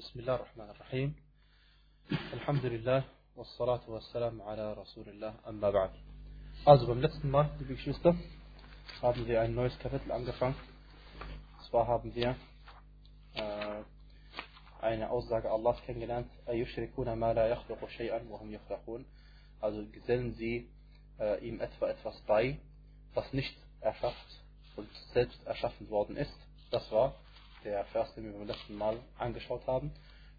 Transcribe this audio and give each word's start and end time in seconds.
بسم 0.00 0.20
الله 0.20 0.34
الرحمن 0.34 0.70
الرحيم 0.70 1.14
الحمد 2.32 2.64
لله 2.66 3.04
والصلاة 3.36 3.90
والسلام 3.90 4.42
على 4.42 4.72
رسول 4.72 5.08
الله 5.08 5.34
أما 5.48 5.70
بعد 5.70 5.90
Also 6.64 6.86
beim 6.86 7.00
letzten 7.00 7.30
Mal, 7.30 7.50
liebe 7.58 7.74
Geschwister, 7.74 8.14
haben 9.02 9.26
wir 9.26 9.40
ein 9.40 9.54
neues 9.54 9.78
Kapitel 9.78 10.12
angefangen. 10.12 10.54
Und 11.58 11.64
zwar 11.70 11.86
haben 11.86 12.14
wir 12.14 12.36
äh, 13.34 13.82
eine 14.80 15.10
Aussage 15.10 15.50
Allahs 15.50 15.80
kennengelernt, 15.82 16.30
أَيُشْرِكُونَ 16.48 17.14
مَا 17.18 17.32
لَا 17.34 17.48
يَخْلُقُ 17.48 17.88
شَيْئًا 17.88 18.22
وَهُمْ 18.28 18.50
يَخْلَقُونَ 18.52 19.04
Also 19.60 19.86
gesellen 19.92 20.34
sie 20.34 20.68
äh, 21.18 21.46
ihm 21.46 21.60
etwa 21.60 21.88
etwas 21.88 22.20
bei, 22.26 22.58
was 23.14 23.32
nicht 23.32 23.56
erschafft 23.80 24.42
und 24.76 24.88
selbst 25.12 25.44
erschaffen 25.46 25.88
worden 25.90 26.16
ist. 26.16 26.36
Das 26.70 26.90
war 26.92 27.14
der 27.63 27.85
Vers, 27.85 28.13
den 28.15 28.25
wir 28.25 28.33
beim 28.33 28.47
letzten 28.47 28.75
Mal 28.75 28.97
angeschaut 29.17 29.65
haben. 29.67 29.91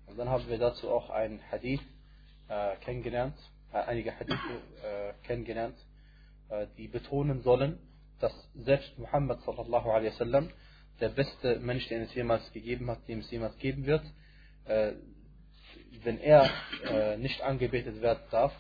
Und 0.07 0.19
dann 0.19 0.29
haben 0.29 0.49
wir 0.49 0.59
dazu 0.59 0.91
auch 0.91 1.11
einen 1.11 1.41
Hadith 1.51 1.81
äh, 2.49 2.77
kennengelernt, 2.85 3.37
äh, 3.73 3.79
einige 3.79 4.19
Hadithe 4.19 4.37
äh, 4.83 5.13
kennengelernt, 5.27 5.77
äh, 6.49 6.67
die 6.77 6.89
betonen 6.89 7.43
sollen, 7.43 7.79
dass 8.21 8.33
selbst 8.55 8.99
Muhammad 8.99 9.41
sallallahu 9.43 9.91
alaihi 9.91 10.13
wasallam 10.13 10.51
der 11.01 11.09
beste 11.09 11.59
Mensch, 11.61 11.89
den 11.89 12.03
es 12.03 12.15
jemals 12.15 12.53
gegeben 12.53 12.91
hat, 12.91 13.07
dem 13.09 13.21
es 13.21 13.31
jemals 13.31 13.57
geben 13.59 13.87
wird, 13.87 14.05
äh, 14.67 14.93
wenn 16.05 16.19
er 16.19 16.51
äh, 16.85 17.17
nicht 17.17 17.41
angebetet 17.43 18.01
werden 18.01 18.23
darf 18.31 18.53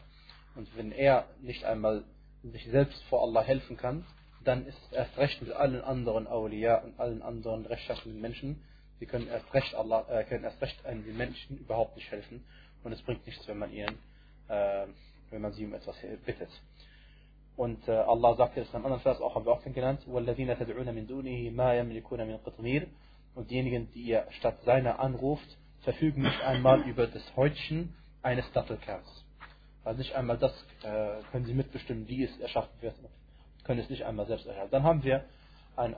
und 0.54 0.68
wenn 0.76 0.92
er 0.92 1.28
nicht 1.40 1.64
einmal 1.64 2.04
sich 2.42 2.64
selbst 2.66 3.02
vor 3.04 3.22
Allah 3.22 3.42
helfen 3.42 3.76
kann, 3.76 4.04
dann 4.43 4.65
ist 4.65 4.77
es 4.85 4.93
erst 4.93 5.17
recht 5.17 5.41
mit 5.41 5.51
allen 5.51 5.81
anderen 5.81 6.27
Awliya 6.27 6.77
und 6.77 6.99
allen 6.99 7.21
anderen 7.21 7.65
rechtschaffenden 7.65 8.21
Menschen, 8.21 8.63
die 8.99 9.05
können 9.05 9.27
erst 9.27 9.53
recht 9.53 9.75
Allah, 9.75 10.05
äh, 10.09 10.23
können 10.23 10.43
erst 10.43 10.61
recht 10.61 10.83
den 10.85 11.17
Menschen 11.17 11.57
überhaupt 11.57 11.95
nicht 11.95 12.09
helfen 12.09 12.43
und 12.83 12.91
es 12.91 13.01
bringt 13.01 13.25
nichts, 13.25 13.47
wenn 13.47 13.57
man 13.57 13.71
ihnen, 13.71 13.97
äh, 14.47 14.87
wenn 15.29 15.41
man 15.41 15.51
sie 15.51 15.65
um 15.65 15.73
etwas 15.73 15.95
bittet. 16.25 16.49
Und 17.57 17.87
äh, 17.87 17.91
Allah 17.91 18.35
sagt 18.35 18.55
jetzt 18.55 18.69
in 18.69 18.75
einem 18.75 18.85
anderen 18.85 19.01
Vers 19.01 19.19
auch, 19.19 19.35
haben 19.35 19.45
wir 19.45 19.51
auch 19.51 19.63
kennengelernt, 19.63 20.07
وَالَّذِينَ 20.07 20.55
تَدْعُونَ 20.57 20.93
مِن 20.93 21.07
دُونِهِ 21.07 21.51
مَا 21.51 21.73
يَمْلِكُونَ 21.73 22.21
مِنْ 22.21 22.39
قِطْمِيرٍ 22.45 22.87
Und 23.33 23.49
diejenigen, 23.49 23.91
die 23.93 24.03
ihr 24.03 24.27
statt 24.29 24.61
seiner 24.63 24.99
anruft, 24.99 25.57
verfügen 25.81 26.21
nicht 26.21 26.39
einmal 26.41 26.81
über 26.81 27.07
das 27.07 27.35
Häutchen 27.35 27.95
eines 28.21 28.49
Dattelkerns. 28.53 29.07
Also 29.83 29.97
nicht 29.97 30.13
einmal 30.13 30.37
das 30.37 30.53
äh, 30.83 31.23
können 31.31 31.45
sie 31.45 31.53
mitbestimmen, 31.53 32.07
wie 32.07 32.23
es 32.23 32.39
erschaffen 32.39 32.73
wird 32.81 32.95
können 33.63 33.79
es 33.79 33.89
nicht 33.89 34.05
einmal 34.05 34.25
selbst 34.25 34.45
erhalten. 34.45 34.71
Dann 34.71 34.83
haben 34.83 35.03
wir 35.03 35.25
ein 35.75 35.95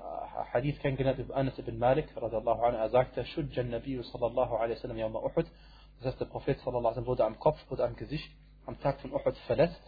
Hadith 0.54 0.80
kennengelernt 0.80 1.20
über 1.20 1.36
Anas 1.36 1.58
ibn 1.58 1.78
Malik, 1.78 2.08
radiallahu 2.16 2.62
anhu. 2.64 2.78
Er 2.78 2.90
sagte, 2.90 3.26
Shujjan 3.26 3.70
Nabi 3.70 4.02
sallallahu 4.04 4.56
alaihi 4.56 4.78
wasallam 4.78 4.98
yawma 4.98 5.20
Uhud. 5.20 5.46
Das 5.98 6.12
heißt, 6.12 6.20
der 6.20 6.26
Prophet 6.26 6.60
sallallahu 6.60 6.80
alaihi 6.80 6.92
wasallam 6.92 7.08
wurde 7.08 7.26
am 7.26 7.40
Kopf, 7.40 7.60
wurde 7.70 7.86
am 7.86 7.96
Gesicht 7.96 8.30
am 8.66 8.80
Tag 8.80 9.00
von 9.02 9.14
Uhud 9.14 9.38
verletzt. 9.48 9.82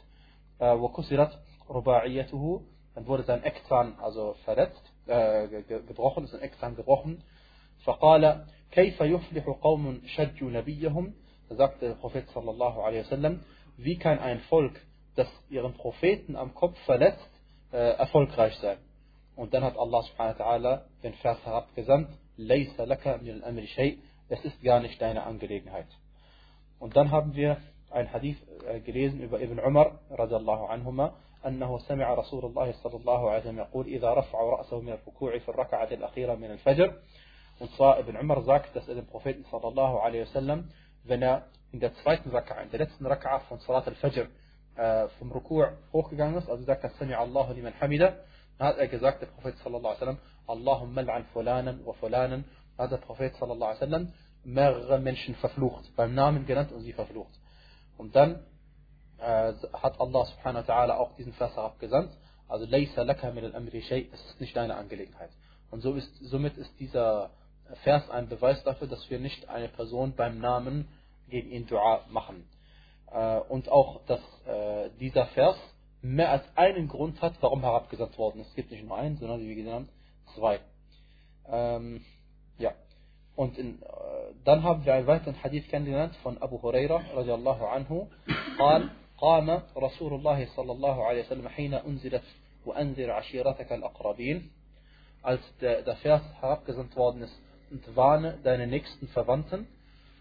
Wa 0.59 0.87
kusirat 0.89 1.37
ruba'iyatuhu. 1.67 2.61
Dann 2.95 3.07
wurde 3.07 3.23
sein 3.23 3.43
Eckzahn 3.43 3.97
also 3.99 4.35
verletzt, 4.43 4.81
äh, 5.07 5.47
gebrochen, 5.63 6.25
ist 6.25 6.33
ein 6.33 6.41
Eckzahn 6.41 6.75
gebrochen. 6.75 7.23
فقال 7.85 8.45
كيف 8.71 9.01
يفلح 9.01 9.49
قوم 9.61 10.01
شجوا 10.05 10.51
نبيهم 10.51 11.13
da 11.49 11.55
sagte 11.55 11.87
der 11.87 11.95
Prophet 11.95 12.29
sallallahu 12.29 12.81
alaihi 12.81 13.03
wasallam 13.05 13.43
wie 13.77 13.97
kann 13.97 14.19
ein 14.19 14.39
Volk 14.41 14.79
das 15.15 15.27
ihren 15.49 15.73
Propheten 15.73 16.35
am 16.35 16.53
Kopf 16.53 16.77
verletzt 16.85 17.19
äh, 17.19 17.34
erfolgreich 17.72 18.54
sein. 18.56 18.78
Und 19.34 19.52
dann 19.52 19.62
hat 19.64 19.76
Allah 19.76 20.02
subhanahu 20.02 20.38
wa 20.38 20.44
ta'ala 20.44 20.84
den 21.02 21.14
Vers 21.14 21.38
herabgesandt, 21.44 22.08
لَيْسَ 22.38 22.78
لَكَ 22.78 23.06
مِنَ 23.20 23.42
الْأَمْرِ 23.42 23.66
شَيْءٍ 23.76 23.98
Es 24.28 24.44
ist 24.44 24.62
gar 24.62 24.80
nicht 24.80 25.00
deine 25.00 25.24
Angelegenheit. 25.24 25.86
Und 26.78 26.96
dann 26.96 27.10
haben 27.10 27.34
wir 27.34 27.58
ein 27.90 28.12
Hadith 28.12 28.38
äh, 28.66 28.80
gelesen 28.80 29.20
über 29.20 29.40
Ibn 29.40 29.58
Umar 29.60 30.00
radiallahu 30.10 30.66
anhuma 30.66 31.14
أنه 31.46 31.78
سمع 31.78 32.14
رسول 32.14 32.44
الله 32.44 32.72
صلى 32.72 32.96
الله 32.96 33.30
عليه 33.30 33.40
وسلم 33.40 33.58
يقول 33.58 33.86
إذا 33.86 34.14
رفع 34.14 34.40
رأسه 34.40 34.80
من 34.80 34.92
الركوع 34.92 35.38
في 35.38 35.48
الركعة 35.48 35.88
الأخيرة 35.92 36.34
من 36.34 36.50
الفجر 36.50 36.94
und 37.58 37.70
zwar 37.72 37.98
Ibn 37.98 38.16
Umar 38.16 38.42
sagt, 38.42 38.76
dass 38.76 38.86
er 38.88 38.96
den 38.96 39.06
Propheten 39.06 39.44
sallallahu 39.50 39.98
alaihi 39.98 40.22
wasallam, 40.22 40.68
wenn 41.04 41.22
er 41.22 41.46
in 41.72 41.80
der 41.80 41.94
zweiten 41.94 42.30
Raka'a, 42.30 42.62
in 42.62 42.70
der 42.70 42.80
letzten 42.80 43.06
Raka'a 43.06 43.40
von 43.48 43.58
Salat 43.60 43.86
al-Fajr 43.88 44.28
vom 45.18 45.32
Ruku' 45.32 45.66
hochgegangen 45.92 46.36
ist, 46.36 46.48
also 46.48 46.64
sagt 46.64 46.84
er 46.84 46.90
Sami 46.98 47.14
Allahu 47.14 47.52
liman 47.54 47.72
hamida, 47.80 48.16
dann 48.58 48.68
hat 48.68 48.78
er 48.78 48.88
gesagt, 48.88 49.22
der 49.22 49.26
Prophet 49.26 49.56
sallallahu 49.58 49.86
alaihi 49.86 50.00
wasallam, 50.00 50.18
Allahumma 50.46 51.02
mal'an 51.02 51.24
fulanan 51.32 51.84
wa 51.84 51.92
fulanan, 51.94 52.44
hat 52.78 52.92
der 52.92 52.98
Prophet 52.98 53.34
sallallahu 53.36 53.76
alaihi 53.80 54.08
mehrere 54.44 54.98
Menschen 54.98 55.34
verflucht, 55.36 55.94
beim 55.96 56.14
Namen 56.14 56.46
genannt 56.46 56.72
und 56.72 56.82
sie 56.82 56.92
verflucht. 56.92 57.34
Und 57.98 58.14
dann 58.14 58.44
äh, 59.18 59.52
hat 59.72 60.00
Allah 60.00 60.26
subhanahu 60.26 60.66
wa 60.66 60.74
ta'ala 60.74 60.96
auch 60.98 61.16
diesen 61.16 61.32
Vers 61.32 61.56
herabgesandt, 61.56 62.12
also 62.48 62.64
laysa 62.66 63.02
laka 63.02 63.32
min 63.32 63.44
al-amri 63.44 63.82
shay, 63.82 64.08
es 64.12 64.24
ist 64.26 64.40
nicht 64.40 64.56
deine 64.56 64.76
Angelegenheit. 64.76 65.30
Und 65.70 65.80
so 65.80 65.94
ist, 65.94 66.14
somit 66.22 66.56
ist 66.56 66.78
dieser 66.78 67.30
Vers 67.82 68.08
ein 68.10 68.28
Beweis 68.28 68.62
dafür, 68.62 68.86
dass 68.86 69.10
wir 69.10 69.18
nicht 69.18 69.48
eine 69.48 69.68
Person 69.68 70.14
beim 70.14 70.38
Namen 70.38 70.86
gegen 71.28 71.50
ihn 71.50 71.66
Dua 71.66 72.04
machen 72.08 72.46
Und 73.49 73.69
auch, 73.69 73.99
dass 74.05 74.21
äh, 74.47 74.89
dieser 74.99 75.25
Vers 75.27 75.57
mehr 76.01 76.31
als 76.31 76.43
einen 76.55 76.87
Grund 76.87 77.21
hat, 77.21 77.33
warum 77.41 77.61
herabgesandt 77.61 78.17
worden 78.17 78.41
ist. 78.41 78.49
Es 78.49 78.55
gibt 78.55 78.71
nicht 78.71 78.85
nur 78.85 78.97
einen, 78.97 79.17
sondern 79.17 79.41
wie 79.41 79.55
gesagt 79.55 79.87
zwei. 80.35 80.59
Ähm, 81.47 82.03
ja. 82.57 82.71
Und 83.35 83.57
in, 83.57 83.81
äh, 83.81 83.85
dann 84.43 84.63
haben 84.63 84.85
wir 84.85 84.93
einen 84.93 85.07
weiteren 85.07 85.41
Hadith 85.43 85.67
kennengelernt 85.69 86.15
von 86.17 86.41
Abu 86.41 86.61
Huraira 86.61 87.01
radiallahu 87.15 87.65
anhu. 87.65 88.07
قال 88.57 88.89
قام 89.17 89.61
رسول 89.77 90.13
الله 90.13 90.45
صلى 90.55 90.71
الله 90.71 91.05
عليه 91.05 91.25
وسلم 91.25 91.47
حين 91.47 91.73
أنزلت 91.73 92.23
وأنذر 92.65 93.11
عشيرتك 93.11 93.71
الأقربين 93.71 94.49
als 95.23 95.41
der, 95.61 95.83
der 95.83 95.95
Vers 95.97 96.23
herabgesandt 96.39 96.95
worden 96.95 97.21
ist 97.21 97.39
und 97.69 97.95
warne 97.95 98.39
deine 98.43 98.65
nächsten 98.65 99.07
Verwandten 99.09 99.67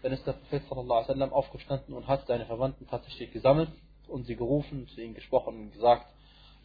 dann 0.02 0.12
ist 0.12 0.26
der 0.26 0.32
Prophet 0.32 0.62
wasallam 0.70 1.32
aufgestanden 1.32 1.94
und 1.94 2.06
hat 2.06 2.26
seine 2.26 2.46
Verwandten 2.46 2.86
tatsächlich 2.86 3.32
gesammelt 3.32 3.70
und 4.08 4.24
sie 4.24 4.36
gerufen, 4.36 4.86
zu 4.88 5.00
ihnen 5.00 5.14
gesprochen 5.14 5.60
und 5.60 5.72
gesagt, 5.72 6.06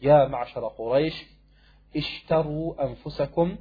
Ja, 0.00 0.26
ma'ashara 0.26 0.74
Quraysh, 0.74 1.14
ishtaru 1.92 2.72
anfusakum, 2.72 3.58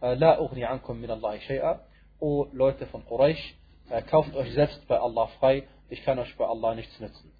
la 0.00 0.40
ughni 0.40 0.64
ankum 0.64 1.00
min 1.00 1.10
Allah 1.10 1.34
shay'a. 1.34 1.80
O 2.20 2.48
Leute 2.52 2.86
von 2.86 3.04
Quraysh, 3.04 3.54
kauft 4.10 4.34
euch 4.34 4.52
selbst 4.54 4.86
bei 4.88 4.98
Allah 4.98 5.26
frei, 5.38 5.68
ich 5.90 6.02
kann 6.04 6.18
euch 6.18 6.34
bei 6.36 6.46
Allah 6.46 6.74
nichts 6.74 6.98
nützen. 7.00 7.32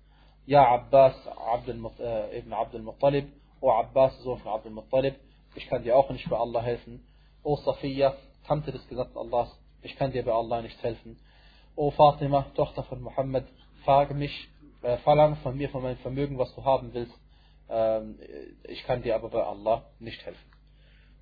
Ja, 0.46 0.66
Abbas 0.68 1.14
ibn 1.66 2.52
Abdul 2.52 2.82
Muttalib, 2.82 3.28
O 3.60 3.70
Abbas, 3.70 4.18
Sohn 4.22 4.38
von 4.40 4.52
Abdul 4.52 4.72
Muttalib, 4.72 5.14
ich 5.54 5.66
kann 5.68 5.82
dir 5.82 5.96
auch 5.96 6.10
nicht 6.10 6.28
bei 6.28 6.36
Allah 6.36 6.60
helfen. 6.62 7.06
O 7.42 7.56
Safiya, 7.56 8.14
Tante 8.46 8.72
des 8.72 8.86
Gesandten 8.88 9.16
Allahs, 9.16 9.48
ich 9.80 9.96
kann 9.96 10.12
dir 10.12 10.22
bei 10.22 10.32
Allah 10.32 10.60
nichts 10.60 10.82
helfen. 10.82 11.18
O 11.76 11.90
Fatima, 11.90 12.42
Tochter 12.54 12.84
von 12.84 13.02
Muhammad, 13.02 13.46
frage 13.84 14.14
mich, 14.14 14.48
äh, 14.82 14.96
verlange 14.98 15.36
von 15.36 15.56
mir, 15.56 15.68
von 15.70 15.82
meinem 15.82 15.98
Vermögen, 15.98 16.38
was 16.38 16.54
du 16.54 16.64
haben 16.64 16.94
willst. 16.94 17.14
Ähm, 17.68 18.18
ich 18.64 18.84
kann 18.84 19.02
dir 19.02 19.16
aber 19.16 19.30
bei 19.30 19.42
Allah 19.42 19.84
nicht 19.98 20.24
helfen. 20.24 20.50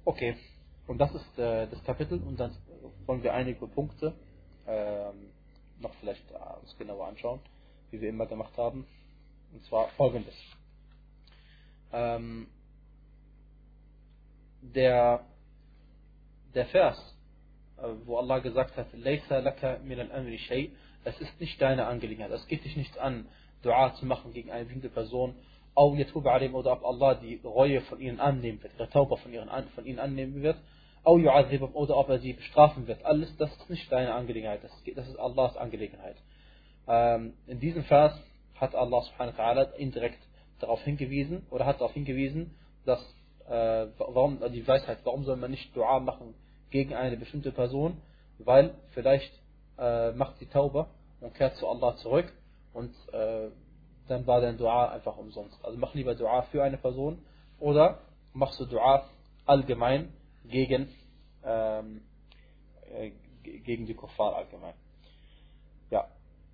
Okay, 0.05 0.37
und 0.87 0.99
das 0.99 1.15
ist 1.15 1.39
äh, 1.39 1.69
das 1.69 1.83
Kapitel 1.85 2.23
und 2.23 2.39
dann 2.39 2.55
wollen 3.07 3.23
wir 3.23 3.33
einige 3.33 3.67
Punkte 3.67 4.15
ähm, 4.67 5.31
noch 5.81 5.95
vielleicht 6.01 6.31
äh, 6.31 6.61
uns 6.61 6.77
genauer 6.77 7.07
anschauen, 7.07 7.41
wie 7.91 8.01
wir 8.01 8.11
immer 8.11 8.27
gemacht 8.27 8.57
haben. 8.59 8.87
Und 9.53 9.65
zwar 9.65 9.89
folgendes. 9.91 10.35
Ähm, 11.93 12.49
der, 14.61 15.25
der 16.55 16.67
Vers, 16.67 17.12
wo 18.05 18.19
Allah 18.19 18.39
gesagt 18.39 18.77
hat, 18.77 18.87
es 21.05 21.21
ist 21.21 21.41
nicht 21.41 21.61
deine 21.61 21.87
Angelegenheit, 21.87 22.31
es 22.31 22.47
geht 22.47 22.65
dich 22.65 22.77
nicht 22.77 22.99
an, 22.99 23.27
Dua 23.63 23.95
zu 23.95 24.07
machen 24.07 24.33
gegen 24.33 24.51
eine 24.51 24.65
bestimmte 24.65 24.89
Person, 24.89 25.35
auch 25.75 25.95
oder 25.95 26.73
ob 26.73 26.85
Allah 26.85 27.15
die 27.15 27.41
Reue 27.45 27.81
von 27.83 28.01
ihnen 28.01 28.21
annehmen 28.21 28.63
wird, 28.63 28.75
ihre 28.79 28.91
Tauber 28.91 29.17
von, 29.17 29.33
von 29.75 29.87
ihnen 29.87 29.99
annehmen 29.99 30.43
wird, 30.43 30.57
oder 31.05 31.97
ob 31.97 32.09
er 32.09 32.19
sie 32.19 32.33
bestrafen 32.35 32.87
wird. 32.87 33.05
Alles, 33.05 33.37
das 33.37 33.51
ist 33.57 33.71
nicht 33.71 33.91
deine 33.91 34.15
Angelegenheit, 34.15 34.63
das, 34.63 34.71
das 34.95 35.09
ist 35.09 35.19
Allahs 35.19 35.57
Angelegenheit. 35.57 36.17
Ähm, 36.87 37.35
in 37.47 37.61
diesem 37.61 37.85
Vers 37.85 38.13
hat 38.57 38.75
Allah 38.75 39.03
subhanahu 39.03 39.37
wa 39.37 39.43
ta'ala 39.43 39.75
indirekt 39.75 40.21
darauf 40.61 40.83
hingewiesen, 40.83 41.47
oder 41.51 41.67
hat 41.67 41.81
darauf 41.81 41.93
hingewiesen, 41.93 42.55
dass, 42.85 43.01
äh, 43.49 43.87
warum, 43.99 44.41
die 44.53 44.67
Weisheit, 44.67 44.99
warum 45.05 45.25
soll 45.25 45.37
man 45.37 45.51
nicht 45.51 45.75
Dua 45.75 45.99
machen 46.01 46.35
gegen 46.73 46.95
eine 46.95 47.17
bestimmte 47.17 47.53
Person, 47.53 47.97
weil 48.39 48.75
vielleicht 48.91 49.33
äh, 49.79 50.11
macht 50.13 50.39
sie 50.39 50.47
Tauber 50.47 50.89
und 51.21 51.35
kehrt 51.35 51.57
zu 51.57 51.69
Allah 51.69 51.97
zurück 51.99 52.33
und 52.73 52.93
äh, 53.13 53.51
dann 54.09 54.27
war 54.27 54.41
dein 54.41 54.59
Dua 54.59 54.91
einfach 54.91 55.17
umsonst. 55.17 55.57
Also 55.65 55.79
mach 55.79 55.95
lieber 55.95 56.17
Dua 56.17 56.43
für 56.51 56.65
eine 56.65 56.79
Person 56.79 57.25
oder 57.61 58.01
machst 58.33 58.59
du 58.59 58.67
Dua 58.67 59.09
allgemein 59.47 60.13
gegen, 60.45 60.89
ähm, 61.45 62.03
äh, 62.93 63.13
gegen 63.43 63.87
die 63.87 63.95
Kuffar 63.95 64.35
allgemein. 64.35 64.75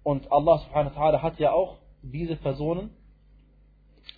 Und 0.08 0.32
Allah 0.32 0.58
subhanahu 0.60 0.96
wa 0.96 1.00
ta'ala 1.02 1.22
hat 1.22 1.38
ja 1.38 1.52
auch 1.52 1.76
diese 2.00 2.36
Personen 2.36 2.88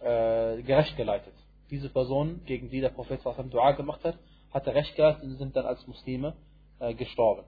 äh, 0.01 0.63
gerecht 0.63 0.97
geleitet. 0.97 1.35
Diese 1.69 1.89
Personen, 1.89 2.45
gegen 2.45 2.71
die 2.71 2.81
der 2.81 2.91
Prophet 2.91 3.21
Dua 3.51 3.73
gemacht 3.73 4.05
hat, 4.05 4.17
hat 4.53 4.67
er 4.67 4.75
recht 4.75 4.95
geleitet 4.97 5.23
und 5.23 5.37
sind 5.37 5.57
dann 5.57 5.67
als 5.67 5.87
Muslime 5.87 6.35
äh, 6.79 6.95
gestorben. 6.95 7.45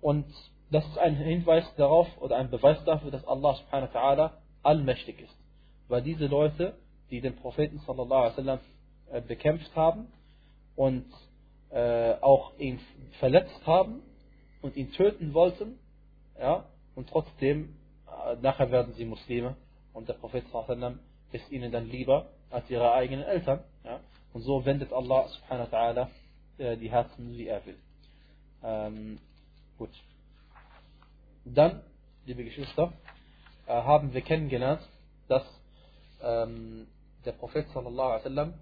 Und 0.00 0.26
das 0.70 0.86
ist 0.86 0.98
ein 0.98 1.16
Hinweis 1.16 1.64
darauf 1.76 2.08
oder 2.20 2.36
ein 2.36 2.50
Beweis 2.50 2.82
dafür, 2.84 3.10
dass 3.10 3.26
Allah 3.26 3.54
subhanahu 3.54 3.92
wa 3.92 4.00
ta'ala 4.00 4.30
allmächtig 4.62 5.20
ist. 5.20 5.36
Weil 5.88 6.02
diese 6.02 6.26
Leute, 6.26 6.74
die 7.10 7.20
den 7.20 7.36
Propheten 7.36 7.80
sallallahu 7.80 8.20
alaihi 8.20 8.36
wasallam 8.36 8.60
äh, 9.10 9.20
bekämpft 9.20 9.74
haben 9.74 10.06
und 10.76 11.06
äh, 11.70 12.14
auch 12.20 12.56
ihn 12.58 12.78
verletzt 13.18 13.66
haben 13.66 14.02
und 14.62 14.76
ihn 14.76 14.92
töten 14.92 15.34
wollten, 15.34 15.78
ja, 16.38 16.64
und 16.94 17.08
trotzdem 17.08 17.76
äh, 18.06 18.36
nachher 18.40 18.70
werden 18.70 18.94
sie 18.94 19.04
Muslime 19.04 19.56
und 19.92 20.08
der 20.08 20.14
Prophet 20.14 20.44
sallallahu 20.44 20.72
alaihi 20.72 20.80
wasallam 20.82 21.00
ist 21.32 21.50
ihnen 21.50 21.72
dann 21.72 21.88
lieber 21.88 22.30
als 22.50 22.68
ihre 22.70 22.92
eigenen 22.92 23.24
Eltern. 23.24 23.62
Und 24.32 24.42
so 24.42 24.64
wendet 24.64 24.92
Allah 24.92 25.28
subhanahu 25.28 25.72
wa 25.72 25.76
ta'ala 25.76 26.08
äh, 26.58 26.76
die 26.76 26.90
Herzen, 26.90 27.36
wie 27.36 27.46
er 27.46 27.64
will. 27.66 27.78
Ähm, 28.62 29.18
gut. 29.78 29.90
Dann, 31.44 31.82
liebe 32.26 32.44
Geschwister, 32.44 32.92
äh, 33.66 33.72
haben 33.72 34.12
wir 34.12 34.20
kennengelernt, 34.20 34.82
dass 35.28 35.42
ähm, 36.22 36.86
der 37.24 37.32
Prophet 37.32 37.66
sallallahu 37.72 38.08
alaihi 38.08 38.24
wasallam 38.24 38.54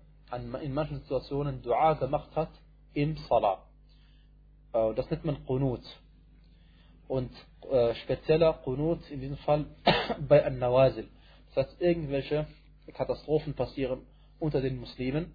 in 0.63 0.75
manchen 0.75 1.01
Situationen 1.01 1.63
Dua 1.63 1.95
gemacht 1.95 2.35
hat 2.37 2.51
im 2.95 3.17
Salah. 3.29 3.63
Äh, 4.73 4.95
das 4.95 5.11
nennt 5.11 5.25
man 5.25 5.45
Qunut. 5.47 5.83
Und 7.09 7.33
äh, 7.71 7.95
spezieller 7.95 8.53
Qunut 8.65 9.11
in 9.11 9.21
diesem 9.21 9.39
Fall 9.39 9.67
bei 10.29 10.45
An-Nawazil. 10.45 11.09
Das 11.55 11.67
heißt, 11.67 11.81
irgendwelche 11.81 12.47
Katastrophen 12.95 13.55
passieren 13.55 14.07
unter 14.39 14.61
den 14.61 14.79
Muslimen, 14.79 15.35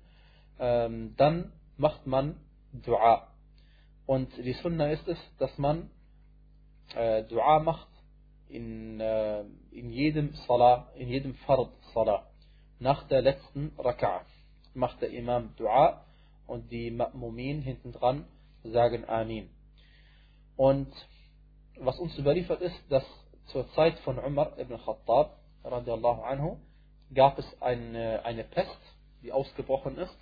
ähm, 0.60 1.16
dann 1.18 1.52
macht 1.78 2.06
man 2.08 2.40
Dua. 2.72 3.28
Und 4.06 4.36
die 4.38 4.54
Sunna 4.54 4.92
ist 4.92 5.08
es, 5.08 5.18
dass 5.40 5.58
man 5.58 5.90
äh, 6.96 7.24
Dua 7.24 7.60
macht 7.60 7.88
in, 8.50 9.00
äh, 9.00 9.44
in 9.72 9.90
jedem 9.92 10.34
Salah, 10.48 10.90
in 10.96 11.10
jedem 11.10 11.36
Fard 11.36 11.72
Salah. 11.94 12.28
Nach 12.80 13.08
der 13.08 13.22
letzten 13.22 13.72
Raka'a 13.78 14.22
macht 14.74 15.02
der 15.02 15.12
Imam 15.12 15.56
Dua 15.56 16.06
und 16.48 16.72
die 16.72 16.92
Ma'mumin 16.92 17.62
hinten 17.62 17.92
dran 17.94 18.26
sagen 18.64 19.08
Amin. 19.08 19.50
Und 20.56 20.92
was 21.80 21.98
uns 22.00 22.18
überliefert 22.18 22.62
ist, 22.62 22.80
dass 22.90 23.04
zur 23.48 23.70
Zeit 23.74 23.98
von 24.00 24.20
Umar 24.20 24.58
ibn 24.60 24.78
Khattab 24.78 25.38
radiallahu 25.64 26.22
anhu 26.22 26.58
gab 27.14 27.38
es 27.40 27.62
eine, 27.62 28.24
eine 28.26 28.44
Pest, 28.44 28.80
die 29.22 29.32
ausgebrochen 29.32 29.98
ist 29.98 30.18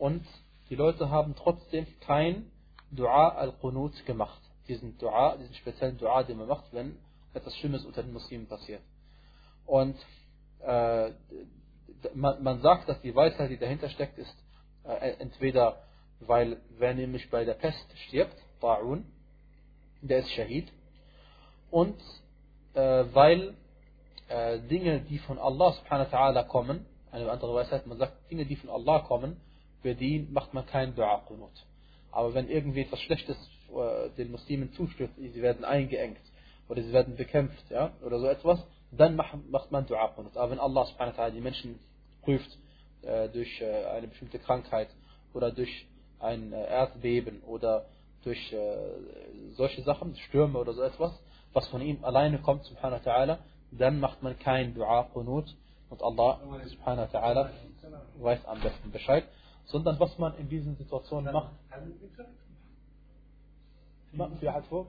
und 0.00 0.24
die 0.70 0.76
Leute 0.76 1.10
haben 1.10 1.34
trotzdem 1.36 1.86
kein 2.00 2.50
Dua 2.90 3.28
al-Qunut 3.28 4.06
gemacht. 4.06 4.40
Diesen 4.66 4.96
Dua, 4.96 5.36
diesen 5.36 5.54
speziellen 5.54 5.98
Dua, 5.98 6.22
den 6.22 6.38
man 6.38 6.48
macht, 6.48 6.72
wenn 6.72 6.96
etwas 7.34 7.54
Schlimmes 7.58 7.84
unter 7.84 8.02
den 8.02 8.14
Muslimen 8.14 8.46
passiert. 8.48 8.80
Und 9.66 9.96
äh, 10.62 11.10
man, 12.14 12.42
man, 12.42 12.62
sagt, 12.62 12.88
dass 12.88 13.00
die 13.02 13.14
Weisheit, 13.14 13.50
die 13.50 13.58
dahinter 13.58 13.90
steckt, 13.90 14.16
ist 14.16 14.34
äh, 14.84 15.10
entweder, 15.18 15.82
weil 16.20 16.62
wer 16.78 16.94
nämlich 16.94 17.28
bei 17.28 17.44
der 17.44 17.54
Pest 17.54 17.86
stirbt, 18.08 18.36
Ta'un, 18.62 19.04
der 20.00 20.20
ist 20.20 20.30
Shahid, 20.30 20.72
und 21.70 22.00
äh, 22.72 23.04
weil 23.12 23.54
äh, 24.28 24.60
Dinge, 24.60 25.02
die 25.02 25.18
von 25.18 25.38
Allah 25.38 25.72
subhanahu 25.72 26.10
wa 26.10 26.18
ta'ala 26.18 26.44
kommen, 26.44 26.86
eine 27.12 27.30
andere 27.30 27.54
Weisheit, 27.54 27.86
man 27.86 27.98
sagt, 27.98 28.30
Dinge, 28.30 28.46
die 28.46 28.56
von 28.56 28.70
Allah 28.70 29.00
kommen, 29.00 29.36
die 29.84 30.26
macht 30.30 30.54
man 30.54 30.66
keinen 30.66 30.94
Dua 30.94 31.18
Qunut. 31.26 31.52
Aber 32.12 32.34
wenn 32.34 32.48
irgendwie 32.48 32.82
etwas 32.82 33.00
Schlechtes 33.00 33.36
äh, 33.70 34.10
den 34.16 34.30
Muslimen 34.30 34.72
zustößt, 34.72 35.14
sie 35.16 35.42
werden 35.42 35.64
eingeengt 35.64 36.20
oder 36.68 36.82
sie 36.82 36.92
werden 36.92 37.16
bekämpft, 37.16 37.70
ja, 37.70 37.92
oder 38.04 38.18
so 38.18 38.26
etwas, 38.26 38.60
dann 38.90 39.16
macht, 39.16 39.70
man 39.70 39.86
Dua 39.86 40.08
Qunut. 40.08 40.36
Aber 40.36 40.50
wenn 40.50 40.60
Allah 40.60 40.86
subhanahu 40.86 41.16
wa 41.16 41.22
ta'ala 41.22 41.30
die 41.30 41.40
Menschen 41.40 41.78
prüft 42.22 42.58
äh, 43.02 43.28
durch 43.28 43.60
äh, 43.60 43.86
eine 43.86 44.08
bestimmte 44.08 44.38
Krankheit 44.38 44.88
oder 45.34 45.50
durch 45.50 45.86
ein 46.18 46.52
Erdbeben 46.52 47.40
oder 47.44 47.86
durch 48.24 48.54
solche 49.52 49.82
Sachen, 49.84 50.14
Stürme 50.16 50.58
oder 50.58 50.74
so 50.74 50.82
etwas, 50.82 51.18
was 51.54 51.66
von 51.68 51.80
ihm 51.80 52.04
alleine 52.04 52.38
kommt, 52.40 52.64
subhanahu 52.64 53.00
wa 53.02 53.10
ta'ala, 53.10 53.38
dann 53.70 54.00
macht 54.00 54.22
man 54.22 54.38
kein 54.38 54.74
Dua 54.74 55.04
Qunut 55.04 55.46
und 55.88 56.02
Allah 56.02 56.40
subhanahu 56.66 57.12
wa 57.12 57.18
ta'ala 57.18 57.50
weiß 58.18 58.44
am 58.46 58.60
besten 58.60 58.90
Bescheid, 58.90 59.24
sondern 59.69 59.99
was 59.99 60.17
man 60.17 60.37
in 60.37 60.49
diesen 60.49 60.75
Situationen 60.75 61.33
macht. 61.33 61.53
في 64.39 64.49
أحد 64.49 64.63
فوق؟ 64.63 64.87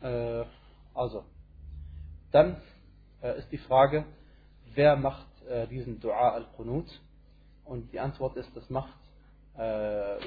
Äh, 0.00 0.44
also, 0.94 1.24
dann 2.30 2.60
äh, 3.20 3.38
ist 3.38 3.50
die 3.50 3.58
Frage, 3.58 4.04
wer 4.74 4.94
macht 4.96 5.26
äh, 5.48 5.66
diesen 5.66 5.98
Dua 5.98 6.34
al-Qunut? 6.34 6.86
Und 7.64 7.92
die 7.92 7.98
Antwort 7.98 8.36
ist, 8.36 8.48
das 8.54 8.70
macht 8.70 8.94
äh, 9.56 10.18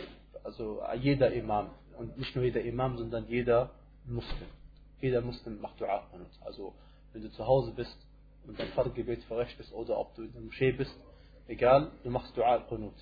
also 0.44 0.82
jeder 1.00 1.32
Imam. 1.32 1.70
Und 1.98 2.18
nicht 2.18 2.36
nur 2.36 2.44
jeder 2.44 2.62
Imam, 2.62 2.98
sondern 2.98 3.28
jeder 3.28 3.72
Muslim. 4.06 4.50
Jeder 5.00 5.22
Muslim 5.22 5.62
macht 5.62 5.80
Dua 5.80 6.04
Qunut. 6.12 6.32
Also 6.42 6.74
wenn 7.14 7.22
du 7.22 7.32
zu 7.32 7.46
Hause 7.46 7.72
bist 7.74 7.98
und 8.47 8.59
dein 8.59 8.69
Fardgebet 8.69 9.25
verrichtest 9.25 9.73
oder 9.73 9.99
ob 9.99 10.15
du 10.15 10.23
in 10.23 10.33
der 10.33 10.43
Moschee 10.43 10.73
bist, 10.73 10.95
egal, 11.49 11.91
du 12.03 12.11
machst 12.11 12.37
Dua 12.37 12.59
Qunut. 12.59 12.95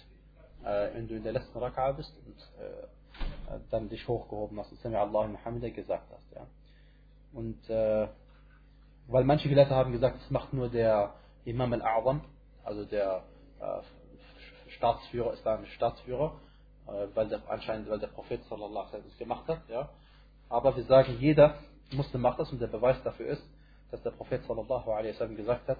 Äh, 0.65 0.95
wenn 0.95 1.09
du 1.09 1.15
in 1.15 1.23
der 1.23 1.33
letzten 1.33 1.59
Raka'a 1.59 1.93
bist 1.93 2.13
und 2.25 2.39
äh, 2.63 3.61
dann 3.71 3.89
dich 3.91 4.09
hochgehoben 4.09 4.59
hast 4.59 4.73
und 4.73 4.81
Sami 4.81 4.97
Allah 4.97 5.27
Muhammad 5.27 5.75
gesagt 5.75 6.11
hast. 6.11 6.33
Ja. 6.35 6.47
Und 7.35 7.69
äh, 7.69 8.09
weil 9.09 9.25
manche 9.25 9.49
Gelehrte 9.49 9.75
haben 9.75 9.93
gesagt, 9.93 10.17
das 10.23 10.31
macht 10.31 10.55
nur 10.55 10.71
der 10.71 11.15
Imam 11.45 11.73
al-A'zam, 11.75 12.21
also 12.65 12.87
der 12.87 13.25
äh, 13.61 14.71
Staatsführer, 14.71 15.35
islamische 15.35 15.75
Staatsführer, 15.75 16.41
äh, 16.87 17.09
weil 17.15 17.29
der, 17.29 17.43
anscheinend, 17.49 17.91
weil 17.91 17.99
der 17.99 18.07
Prophet 18.07 18.43
sallallahu 18.45 18.71
alaihi 18.71 18.87
wasallam 18.87 19.09
das 19.09 19.19
gemacht 19.19 19.49
hat. 19.49 19.69
Ja. 19.69 19.91
Aber 20.49 20.75
wir 20.77 20.85
sagen, 20.85 21.17
jeder 21.21 21.59
Muslim 21.93 22.23
macht 22.23 22.39
das 22.39 22.51
und 22.51 22.61
der 22.61 22.69
Beweis 22.69 23.03
dafür 23.03 23.27
ist, 23.27 23.43
dass 23.95 24.03
der 24.03 24.11
Prophet 24.11 24.43
sallallahu 24.45 24.91
alaihi 24.91 25.15
wasallam 25.15 25.37
gesagt 25.37 25.69
hat, 25.69 25.79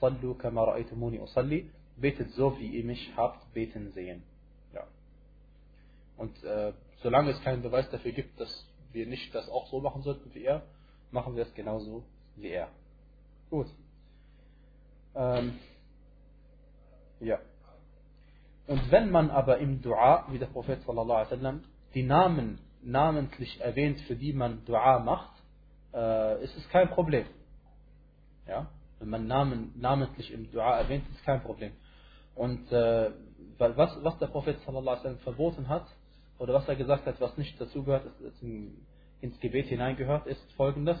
Sallu 0.00 0.34
kama 0.34 0.62
ra'aytumuni 0.62 1.20
usalli, 1.20 1.68
betet 1.96 2.30
so, 2.30 2.56
wie 2.58 2.68
ihr 2.78 2.84
mich 2.84 3.12
habt 3.16 3.52
beten 3.52 3.90
sehen. 3.90 4.22
Ja. 4.72 4.84
Und 6.16 6.44
äh, 6.44 6.72
solange 7.02 7.30
es 7.30 7.42
keinen 7.42 7.62
Beweis 7.62 7.90
dafür 7.90 8.12
gibt, 8.12 8.38
dass 8.38 8.66
wir 8.92 9.06
nicht 9.06 9.34
das 9.34 9.48
auch 9.48 9.66
so 9.66 9.80
machen 9.80 10.02
sollten 10.02 10.32
wie 10.32 10.44
er, 10.44 10.62
machen 11.10 11.34
wir 11.34 11.42
es 11.42 11.54
genauso 11.54 12.04
wie 12.36 12.50
er. 12.50 12.68
Gut. 13.50 13.66
Ähm, 15.16 15.58
ja. 17.18 17.40
Und 18.68 18.92
wenn 18.92 19.10
man 19.10 19.30
aber 19.30 19.58
im 19.58 19.82
Dua, 19.82 20.26
wie 20.30 20.38
der 20.38 20.46
Prophet 20.46 20.82
sallallahu 20.82 21.18
alaihi 21.18 21.30
wasallam, 21.32 21.64
die 21.94 22.04
Namen 22.04 22.60
namentlich 22.82 23.60
erwähnt, 23.60 24.00
für 24.02 24.14
die 24.14 24.32
man 24.32 24.64
Dua 24.66 25.00
macht, 25.00 25.32
äh, 25.92 26.44
ist 26.44 26.56
es 26.56 26.68
kein 26.68 26.90
Problem. 26.90 27.26
Ja? 28.46 28.70
Wenn 28.98 29.08
man 29.08 29.26
Namen 29.26 29.72
namentlich 29.76 30.32
im 30.32 30.50
Dua 30.50 30.78
erwähnt, 30.78 31.04
ist 31.10 31.24
kein 31.24 31.42
Problem. 31.42 31.72
Und 32.34 32.70
äh, 32.72 33.10
was, 33.58 34.02
was 34.02 34.18
der 34.18 34.26
Prophet 34.26 34.56
wasallam 34.66 35.18
verboten 35.18 35.68
hat, 35.68 35.86
oder 36.38 36.54
was 36.54 36.68
er 36.68 36.76
gesagt 36.76 37.06
hat, 37.06 37.20
was 37.20 37.36
nicht 37.36 37.58
dazugehört, 37.60 38.06
ins 39.20 39.40
Gebet 39.40 39.66
hineingehört, 39.66 40.26
ist 40.26 40.52
folgendes, 40.52 40.98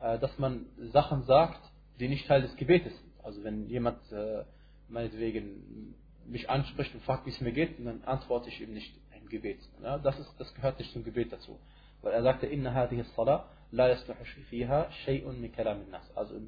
äh, 0.00 0.18
dass 0.18 0.38
man 0.38 0.66
Sachen 0.92 1.24
sagt, 1.24 1.60
die 2.00 2.08
nicht 2.08 2.26
Teil 2.26 2.42
des 2.42 2.56
Gebetes 2.56 2.92
sind. 2.98 3.12
Also 3.22 3.44
wenn 3.44 3.68
jemand 3.68 4.00
äh, 4.12 4.44
meinetwegen 4.88 5.94
mich 6.26 6.48
anspricht 6.48 6.94
und 6.94 7.02
fragt, 7.02 7.26
wie 7.26 7.30
es 7.30 7.40
mir 7.40 7.52
geht, 7.52 7.78
dann 7.84 8.02
antworte 8.04 8.48
ich 8.48 8.60
ihm 8.60 8.72
nicht 8.72 8.94
im 9.20 9.28
Gebet. 9.28 9.60
Ja, 9.82 9.98
das, 9.98 10.18
ist, 10.18 10.34
das 10.38 10.52
gehört 10.54 10.78
nicht 10.78 10.92
zum 10.92 11.04
Gebet 11.04 11.32
dazu. 11.32 11.58
Weil 12.00 12.12
er 12.12 12.22
sagte, 12.22 12.46
inna 12.46 12.72
hadhihi 12.74 13.04
salah 13.14 13.48
la 13.70 13.88
yasluhu 13.88 14.24
fiha 14.50 14.88
shay'un 15.04 15.38
min 15.38 15.52
kalam 15.52 15.88
nas. 15.90 16.16
Also 16.16 16.40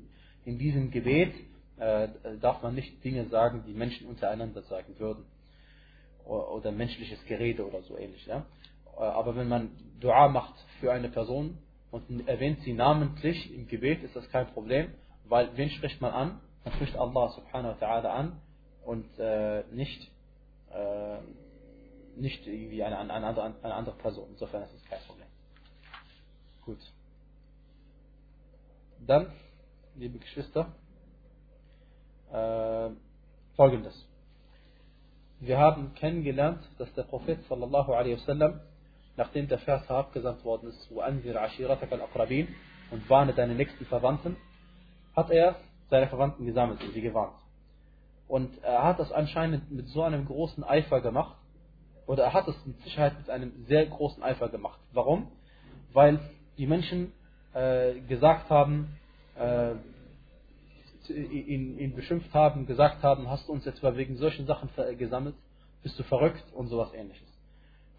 in 0.45 0.59
diesem 0.59 0.91
Gebet 0.91 1.35
äh, 1.79 2.09
darf 2.41 2.63
man 2.63 2.75
nicht 2.75 3.03
Dinge 3.05 3.27
sagen, 3.29 3.65
die 3.67 3.73
Menschen 3.73 4.07
untereinander 4.07 4.63
sagen 4.63 4.99
würden. 4.99 5.25
Oder, 6.25 6.73
menschliches 6.73 7.23
Gerede 7.27 7.67
oder 7.67 7.83
so 7.83 7.99
ähnlich. 7.99 8.25
Ja? 8.25 8.47
Aber 8.97 9.37
wenn 9.37 9.49
man 9.49 9.71
Dua 10.01 10.29
macht 10.29 10.55
für 10.81 10.91
eine 10.91 11.11
Person 11.11 11.59
und 11.91 12.27
erwähnt 12.27 12.61
sie 12.63 12.73
namentlich 12.73 13.53
im 13.55 13.69
Gebet, 13.69 14.03
ist 14.03 14.17
das 14.17 14.29
kein 14.31 14.47
Problem, 14.49 14.95
weil 15.27 15.55
wen 15.57 15.69
spricht 15.71 16.01
man 16.01 16.13
an? 16.13 16.41
Man 16.65 16.75
spricht 16.75 16.97
Allah 16.97 17.29
subhanahu 17.29 17.79
wa 17.79 17.87
ta'ala 17.87 18.07
an 18.07 18.41
und 18.85 19.19
äh, 19.19 19.65
nicht, 19.73 20.11
äh, 20.73 21.19
nicht 22.17 22.47
irgendwie 22.47 22.83
eine, 22.83 22.99
eine, 22.99 23.13
andere, 23.13 23.55
eine 23.63 23.75
andere 23.75 23.97
Person. 23.97 24.29
Insofern 24.31 24.63
ist 24.63 24.75
es 24.75 24.85
kein 24.87 25.01
Problem. 25.07 25.27
Gut. 26.65 26.79
Dann, 29.07 29.31
liebe 29.97 30.19
Geschwister, 30.19 30.73
äh, 32.33 32.91
folgendes. 33.57 34.09
Wir 35.41 35.59
haben 35.59 35.95
kennengelernt, 35.95 36.61
dass 36.79 36.93
der 36.95 37.05
Prophet 37.05 37.39
sallallahu 37.49 37.93
alaihi 37.93 38.17
wasallam, 38.17 38.61
nachdem 39.17 39.47
der 39.49 39.59
Vers 39.59 39.89
abgesandt 39.89 40.45
worden 40.45 40.71
ist, 40.71 40.91
und 42.91 43.11
warne 43.11 43.33
deine 43.35 43.55
nächsten 43.55 43.85
Verwandten, 43.87 44.37
hat 45.15 45.31
er 45.31 45.57
seine 45.91 46.09
Verwandten 46.09 46.45
gesammelt 46.45 46.83
und 46.83 46.93
sie 46.93 47.01
gewarnt. 47.01 47.37
Und 48.27 48.63
er 48.65 48.83
hat 48.83 48.99
das 48.99 49.13
anscheinend 49.13 49.71
mit 49.71 49.89
so 49.89 50.03
einem 50.03 50.25
großen 50.27 50.65
Eifer 50.65 51.01
gemacht, 51.03 51.37
oder 52.07 52.25
er 52.25 52.33
hat 52.33 52.49
es 52.49 52.67
mit 52.67 52.81
Sicherheit 52.83 53.17
mit 53.19 53.31
einem 53.31 53.65
sehr 53.67 53.87
großen 53.87 54.23
Eifer 54.23 54.49
gemacht. 54.49 54.81
Warum? 54.93 55.31
Weil 55.93 56.19
die 56.59 56.67
Menschen 56.67 57.13
äh, 57.55 58.01
gesagt 58.01 58.51
haben, 58.51 58.99
äh, 59.39 59.75
ihn, 61.13 61.79
ihn 61.79 61.95
beschimpft 61.95 62.33
haben, 62.33 62.67
gesagt 62.67 63.03
haben, 63.03 63.29
hast 63.29 63.49
du 63.49 63.53
uns 63.53 63.67
etwa 63.67 63.97
wegen 63.97 64.17
solchen 64.17 64.47
Sachen 64.47 64.71
gesammelt, 64.99 65.35
bist 65.83 65.99
du 65.99 66.03
verrückt 66.05 66.45
und 66.55 66.69
sowas 66.69 66.93
ähnliches. 66.95 67.29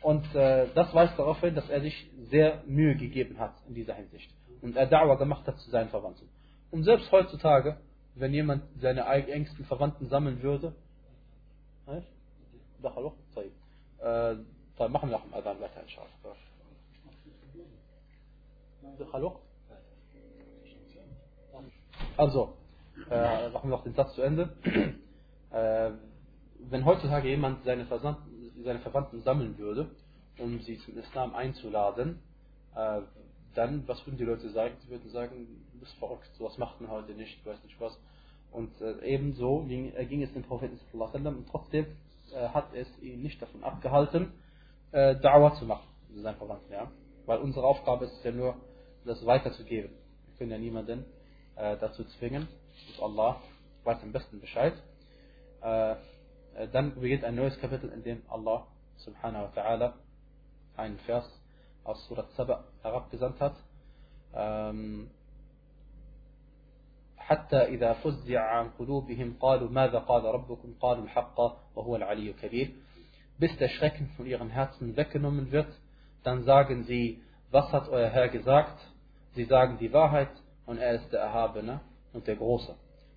Und 0.01 0.23
äh, 0.35 0.67
das 0.75 0.93
weist 0.93 1.17
darauf 1.17 1.39
hin, 1.39 1.55
dass 1.55 1.69
er 1.69 1.81
sich 1.81 2.09
sehr 2.29 2.63
Mühe 2.65 2.95
gegeben 2.95 3.39
hat 3.39 3.55
in 3.67 3.73
dieser 3.73 3.95
Hinsicht. 3.95 4.31
Und 4.61 4.75
er 4.75 4.89
Da'wah 4.89 5.17
gemacht 5.17 5.47
hat 5.47 5.57
zu 5.59 5.69
seinen 5.69 5.89
Verwandten. 5.89 6.27
Und 6.71 6.83
selbst 6.83 7.11
heutzutage, 7.11 7.77
wenn 8.15 8.33
jemand 8.33 8.63
seine 8.79 9.05
engsten 9.05 9.65
Verwandten 9.65 10.07
sammeln 10.07 10.41
würde, 10.41 10.75
äh, 13.99 14.35
dann 14.77 14.91
machen 14.91 15.09
wir 15.09 15.17
nach 15.17 15.23
dem 15.23 15.33
Adhan 15.33 15.59
weiter, 15.59 15.81
inshallah. 15.81 16.07
Also, 22.17 22.57
äh, 23.09 23.49
machen 23.49 23.69
wir 23.69 23.77
noch 23.77 23.83
den 23.83 23.93
Satz 23.93 24.13
zu 24.15 24.21
Ende. 24.21 24.55
Äh, 25.51 25.91
wenn 26.69 26.83
heutzutage 26.83 27.29
jemand 27.29 27.63
seine, 27.63 27.85
seine, 27.85 28.79
Verwandten 28.79 29.21
sammeln 29.21 29.57
würde, 29.57 29.89
um 30.37 30.59
sie 30.59 30.77
zum 30.79 30.97
Islam 30.97 31.33
einzuladen, 31.33 32.19
äh, 32.75 33.01
dann, 33.53 33.87
was 33.87 34.05
würden 34.05 34.17
die 34.17 34.25
Leute 34.25 34.49
sagen? 34.49 34.75
Sie 34.81 34.89
würden 34.89 35.09
sagen, 35.11 35.47
du 35.71 35.79
bist 35.79 35.93
verrückt, 35.97 36.29
sowas 36.37 36.57
macht 36.57 36.81
man 36.81 36.91
heute 36.91 37.13
nicht, 37.13 37.45
du 37.45 37.51
weißt 37.51 37.63
nicht 37.63 37.79
was. 37.79 37.97
Und 38.51 38.69
äh, 38.81 38.99
ebenso 39.05 39.61
ging, 39.61 39.93
äh, 39.95 40.05
ging 40.07 40.23
es 40.23 40.33
dem 40.33 40.43
Propheten 40.43 40.77
und 41.25 41.47
trotzdem 41.49 41.85
äh, 42.33 42.49
hat 42.49 42.73
es 42.73 42.87
ihn 43.01 43.21
nicht 43.21 43.41
davon 43.41 43.63
abgehalten, 43.63 44.33
äh, 44.91 45.15
Da'wah 45.15 45.57
zu 45.57 45.65
machen, 45.65 45.87
sein 46.15 46.35
Verwandten, 46.35 46.73
ja. 46.73 46.91
Weil 47.27 47.39
unsere 47.39 47.65
Aufgabe 47.65 48.05
ist 48.05 48.25
ja 48.25 48.31
nur, 48.31 48.55
das 49.05 49.25
weiterzugeben. 49.25 49.91
Wir 49.91 50.37
können 50.37 50.51
ja 50.51 50.57
niemanden 50.57 51.05
äh, 51.56 51.76
dazu 51.78 52.04
zwingen. 52.18 52.48
Und 52.98 53.04
Allah 53.04 53.40
weiß 53.84 54.02
am 54.02 54.12
besten 54.12 54.40
Bescheid. 54.40 54.74
Äh, 55.62 55.92
äh, 55.92 55.96
dann 56.72 56.94
beginnt 56.94 57.24
ein 57.24 57.34
neues 57.34 57.58
Kapitel, 57.60 57.90
in 57.90 58.02
dem 58.02 58.22
Allah 58.28 58.66
subhanahu 58.96 59.44
wa 59.44 59.62
ta'ala 59.62 59.94
einen 60.76 60.98
Vers 61.00 61.24
aus 61.84 62.06
Surat 62.08 62.30
Saba 62.32 62.64
herabgesandt 62.82 63.40
hat. 63.40 63.54
Ähm, 64.34 65.10
حتى 67.30 67.56
إذا 67.56 67.92
فزع 67.92 68.40
عن 68.40 68.70
قلوبهم 68.70 69.36
قالوا 69.40 69.68
ماذا 69.70 69.98
قال 69.98 70.24
ربكم 70.24 70.74
قالوا 70.80 71.04
الحق 71.04 71.38
وهو 71.76 71.96
العلي 71.96 72.30
الكبير 72.30 72.70
bis 73.40 73.56
der 73.56 73.68
Schrecken 73.68 74.08
von 74.16 74.26
ihren 74.26 74.50
Herzen 74.50 74.96
weggenommen 74.96 75.50
wird, 75.50 75.72
dann 76.24 76.44
sagen 76.44 76.84
sie, 76.84 77.22
was 77.50 77.72
hat 77.72 77.88
euer 77.88 78.10
Herr 78.10 78.28
gesagt? 78.28 78.78
Sie 79.34 79.44
sagen 79.44 79.78
die 79.78 79.92
Wahrheit 79.92 80.28
und 80.65 80.77
er 80.77 80.95
ist 80.95 81.11
der 81.11 81.21
Erhabene 81.21 81.81
und 82.13 82.27
der 82.27 82.35
Große. 82.35 82.75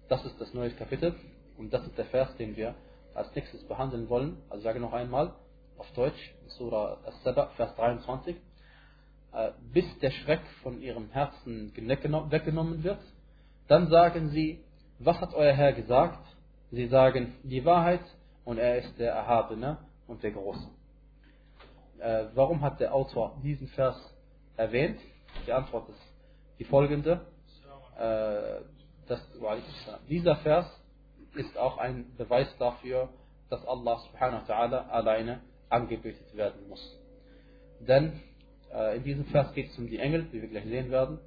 Das 0.09 0.25
ist 0.25 0.40
das 0.40 0.52
neue 0.55 0.71
Kapitel 0.71 1.14
und 1.57 1.73
das 1.73 1.87
ist 1.87 1.97
der 1.99 2.07
Vers, 2.07 2.35
den 2.37 2.57
wir 2.57 2.75
als 3.14 3.35
nächstes 3.35 3.62
behandeln 3.64 4.09
wollen. 4.09 4.38
Also 4.49 4.64
sage 4.64 4.81
noch 4.81 4.93
einmal 4.93 5.35
auf 5.76 5.90
Deutsch, 5.93 6.35
Surah 6.49 6.99
As-Saba, 7.05 7.49
Vers 7.57 7.75
23. 7.76 8.37
Äh, 9.33 9.50
bis 9.73 9.85
der 10.00 10.11
Schreck 10.11 10.40
von 10.62 10.81
ihrem 10.81 11.11
Herzen 11.11 11.73
weggenommen 11.76 12.83
wird, 12.83 13.00
dann 13.67 13.88
sagen 13.88 14.31
sie, 14.31 14.64
was 14.99 15.21
hat 15.21 15.35
euer 15.35 15.52
Herr 15.52 15.73
gesagt? 15.73 16.25
Sie 16.71 16.87
sagen 16.87 17.35
die 17.43 17.64
Wahrheit 17.64 18.00
und 18.45 18.59
er 18.59 18.78
ist 18.78 18.99
der 18.99 19.12
Erhabene 19.12 19.78
und 20.07 20.23
der 20.23 20.33
Große. 20.33 20.69
Äh, 21.99 22.26
warum 22.35 22.62
hat 22.62 22.81
der 22.81 22.95
Autor 22.95 23.38
diesen 23.43 23.69
Vers 23.69 23.97
erwähnt? 24.57 24.99
Die 25.47 25.52
Antwort 25.52 25.88
ist 25.90 26.00
die 26.59 26.64
folgende. 26.64 27.26
Äh, 27.99 28.61
dass, 29.09 29.21
dieser 30.09 30.37
Vers 30.37 30.67
ist 31.35 31.57
auch 31.57 31.78
ein 31.78 32.14
Beweis 32.17 32.49
dafür, 32.59 33.09
dass 33.49 33.64
Allah 33.67 33.99
subhanahu 34.00 34.47
wa 34.47 34.55
ta'ala 34.55 34.88
alleine 34.88 35.40
angebetet 35.71 36.37
werden 36.37 36.69
muss. 36.69 36.99
Denn 37.81 38.21
äh, 38.73 38.97
in 38.97 39.05
diesem 39.05 39.25
Vers 39.26 39.52
geht 39.55 39.71
es 39.71 39.78
um 39.78 39.88
die 39.88 39.99
Engel, 39.99 40.31
wie 40.33 40.43
wir 40.43 40.49
gleich 40.49 40.64
sehen 40.64 40.90
werden. 40.90 41.19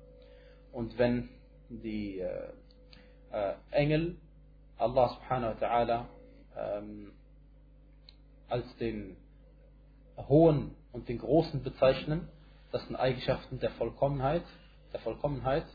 Und 0.72 0.98
wenn 0.98 1.30
die 1.70 2.20
äh, 2.20 2.50
äh, 3.32 3.54
Engel 3.72 4.18
Allah 4.78 5.10
subhanahu 5.10 5.60
wa 5.60 5.66
ta'ala 5.66 6.06
ähm, 6.58 7.12
als 8.50 8.66
den 8.78 9.18
Hohen 10.18 10.76
und 10.92 11.08
den 11.08 11.20
Großen 11.20 11.64
bezeichnen. 11.64 12.28
Das 12.72 12.86
sind 12.88 12.96
Eigenschaften 12.96 13.60
der 13.60 13.72
Vollkommenheit, 13.72 14.44
der 14.94 15.00
Vollkommenheit. 15.00 15.66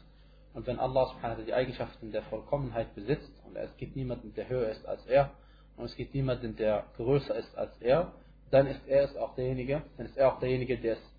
Und 0.57 0.67
wenn 0.67 0.81
Allah 0.81 1.13
subhanahu 1.13 1.43
die 1.43 1.53
Eigenschaften 1.53 2.13
der 2.13 2.23
Vollkommenheit 2.23 2.95
besitzt, 2.95 3.31
und 3.45 3.55
es 3.57 3.77
gibt 3.77 3.95
niemanden, 3.95 4.33
der 4.35 4.49
höher 4.49 4.71
ist 4.71 4.87
als 4.87 5.05
er, 5.05 5.31
und 5.77 5.85
es 5.85 5.95
gibt 5.97 6.15
niemanden, 6.15 6.57
der 6.57 6.87
größer 6.97 7.35
ist 7.37 7.55
als 7.59 7.77
er, 7.81 8.13
dann 8.51 8.67
ist 8.67 8.81
er 8.87 9.03
es 9.03 9.17
auch 9.19 9.35
derjenige, 9.35 9.83
dann 9.99 10.07
ist 10.07 10.17
er 10.17 10.33
auch 10.33 10.41
derjenige, 10.41 10.79
der 10.79 10.95
es 10.95 11.13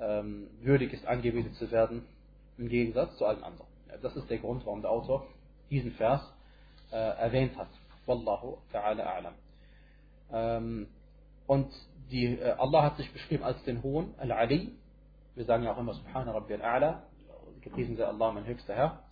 ähm, 0.00 0.48
würdig 0.62 0.94
ist, 0.94 1.06
angebetet 1.06 1.54
zu 1.56 1.70
werden, 1.70 2.06
im 2.56 2.70
Gegensatz 2.70 3.14
zu 3.18 3.26
allen 3.26 3.44
anderen. 3.44 3.66
Ja, 3.88 3.98
das 3.98 4.16
ist 4.16 4.30
der 4.30 4.38
Grund, 4.38 4.64
warum 4.64 4.80
der 4.80 4.90
Autor 4.90 5.26
diesen 5.68 5.92
Vers 5.92 6.22
äh, 6.90 6.96
erwähnt 6.96 7.58
hat. 7.58 7.68
Wallahu 8.06 8.56
ta'ala 8.72 9.02
a'lam. 9.02 9.32
Ähm, 10.32 10.88
und 11.46 11.70
die, 12.10 12.38
äh, 12.38 12.52
Allah 12.52 12.84
hat 12.84 12.96
sich 12.96 13.12
beschrieben 13.12 13.44
als 13.44 13.62
den 13.64 13.82
Hohen, 13.82 14.14
Al-Ali. 14.16 14.72
Wir 15.34 15.44
sagen 15.44 15.64
ja 15.64 15.74
auch 15.74 15.78
immer 15.78 15.92
Subhana 15.92 16.32
Rabbi 16.32 16.54
al-A'la 16.54 17.02
Gepriesen 17.61 17.97
sei 17.97 18.05
Allah, 18.05 18.31
mein 18.31 18.45
höchster 18.45 18.75
Herr. 18.75 19.03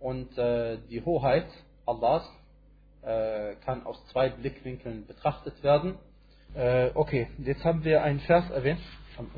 Und 0.00 0.36
äh, 0.38 0.78
die 0.90 1.04
Hoheit 1.04 1.46
Allahs 1.86 2.24
äh, 3.02 3.56
kann 3.64 3.86
aus 3.86 4.04
zwei 4.06 4.30
Blickwinkeln 4.30 5.06
betrachtet 5.06 5.62
werden. 5.62 5.96
Äh, 6.54 6.90
okay, 6.94 7.28
jetzt 7.38 7.64
haben 7.64 7.84
wir 7.84 8.02
einen 8.02 8.20
Vers 8.20 8.48
erwähnt, 8.50 8.80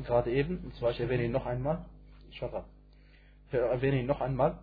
gerade 0.05 0.31
eben, 0.31 0.59
und 0.59 0.75
zwar 0.75 0.91
ich 0.91 0.99
erwähne 0.99 1.25
ihn 1.25 1.31
noch 1.31 1.45
einmal. 1.45 1.85
Ich 2.29 2.41
erwähne 3.51 3.99
ihn 3.99 4.05
noch 4.05 4.21
einmal. 4.21 4.59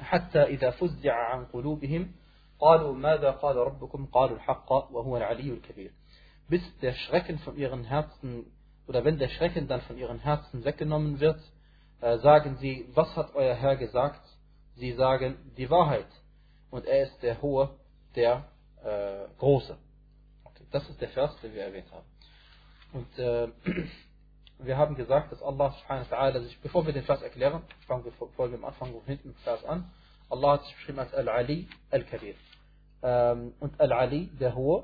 حتى 0.00 0.42
إذا 0.42 0.70
فزع 0.70 1.12
عن 1.12 1.44
قلوبهم 1.44 2.12
قالوا 2.58 2.94
ماذا 2.94 3.30
قال 3.30 3.56
ربكم 3.56 4.06
قالوا 4.06 4.36
الحق 4.36 4.72
وهو 4.72 5.16
العلي 5.16 5.50
الكبير 5.50 5.90
bis 6.50 6.62
der 6.80 6.94
Schrecken 6.94 7.38
von 7.38 7.56
ihren 7.56 7.84
Herzen, 7.84 8.46
oder 8.88 9.04
wenn 9.04 9.18
der 9.18 9.28
Schrecken 9.28 9.68
dann 9.68 9.82
von 9.82 9.96
ihren 9.96 10.18
Herzen 10.18 10.64
weggenommen 10.64 11.20
wird, 11.20 11.38
äh, 11.38 11.53
sagen 11.99 12.57
sie, 12.57 12.87
was 12.93 13.15
hat 13.15 13.35
euer 13.35 13.55
Herr 13.55 13.75
gesagt? 13.75 14.21
Sie 14.75 14.93
sagen 14.93 15.37
die 15.57 15.69
Wahrheit. 15.69 16.07
Und 16.69 16.85
er 16.85 17.03
ist 17.03 17.21
der 17.23 17.41
Hohe, 17.41 17.69
der 18.15 18.45
äh, 18.83 19.27
Große. 19.37 19.77
Okay, 20.43 20.65
das 20.71 20.89
ist 20.89 20.99
der 20.99 21.09
Vers, 21.09 21.35
den 21.41 21.53
wir 21.53 21.63
erwähnt 21.63 21.91
haben. 21.91 22.05
Und 22.93 23.19
äh, 23.19 23.47
wir 24.59 24.77
haben 24.77 24.95
gesagt, 24.95 25.31
dass 25.31 25.41
Allah 25.41 25.71
subhanahu 25.71 26.09
wa 26.09 26.17
ta'ala 26.17 26.41
sich, 26.43 26.59
bevor 26.61 26.85
wir 26.85 26.93
den 26.93 27.03
Vers 27.03 27.21
erklären, 27.21 27.63
fangen 27.87 28.05
wir 28.05 28.11
vor 28.11 28.49
dem 28.49 28.63
Anfang 28.65 28.93
hinten 29.05 29.29
mit 29.29 29.37
Vers 29.39 29.63
an, 29.65 29.91
Allah 30.29 30.53
hat 30.53 30.63
sich 30.63 30.75
beschrieben 30.75 30.99
als 30.99 31.13
Al-Ali, 31.13 31.67
Al-Kabir. 31.91 32.35
Ähm, 33.03 33.53
und 33.59 33.79
Al-Ali, 33.79 34.27
der 34.39 34.55
Hohe, 34.55 34.83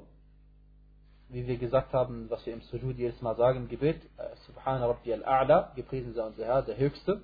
wie 1.32 1.48
wir 1.48 1.58
gesagt 1.58 1.94
haben, 1.94 2.30
was 2.30 2.46
wir 2.46 2.54
im 2.54 2.62
Sujud 2.62 2.98
jedes 2.98 3.22
Mal 3.22 3.36
sagen, 3.36 3.70
Gebet, 3.70 4.02
äh, 4.18 4.36
Subhana 4.46 4.86
Rabbi 4.86 5.14
al-A'la, 5.14 5.74
gepriesen 5.76 6.14
sei 6.14 6.24
unser 6.24 6.46
Herr, 6.46 6.62
der 6.62 6.78
Höchste. 6.78 7.22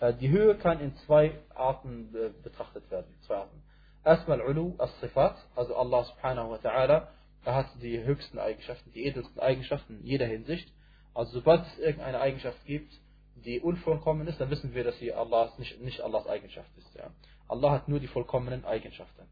Äh, 0.00 0.14
die 0.14 0.28
Höhe 0.30 0.56
kann 0.56 0.80
in 0.80 0.94
zwei 1.06 1.38
Arten 1.54 2.14
äh, 2.14 2.30
betrachtet 2.42 2.88
werden. 2.90 3.12
Zwei 3.26 3.36
Arten. 3.38 3.62
Erstmal 4.04 4.40
Ulu 4.40 4.74
as-Sifat, 4.78 5.36
also 5.56 5.74
Allah 5.74 6.04
subhanahu 6.04 6.50
wa 6.50 6.56
ta'ala, 6.56 7.08
er 7.44 7.54
hat 7.54 7.66
die 7.82 8.02
höchsten 8.02 8.38
Eigenschaften, 8.38 8.92
die 8.92 9.04
edelsten 9.04 9.40
Eigenschaften 9.40 9.98
in 10.00 10.06
jeder 10.06 10.26
Hinsicht. 10.26 10.72
Also 11.12 11.32
sobald 11.32 11.66
es 11.66 11.78
irgendeine 11.78 12.20
Eigenschaft 12.20 12.64
gibt, 12.64 12.92
die 13.36 13.60
unvollkommen 13.60 14.26
ist, 14.28 14.40
dann 14.40 14.50
wissen 14.50 14.74
wir, 14.74 14.84
dass 14.84 14.98
sie 14.98 15.12
Allahs, 15.12 15.58
nicht, 15.58 15.80
nicht 15.80 16.00
Allahs 16.00 16.26
Eigenschaft 16.26 16.70
ist. 16.78 16.94
Ja. 16.94 17.10
Allah 17.48 17.72
hat 17.72 17.88
nur 17.88 18.00
die 18.00 18.06
vollkommenen 18.06 18.64
Eigenschaften. 18.64 19.22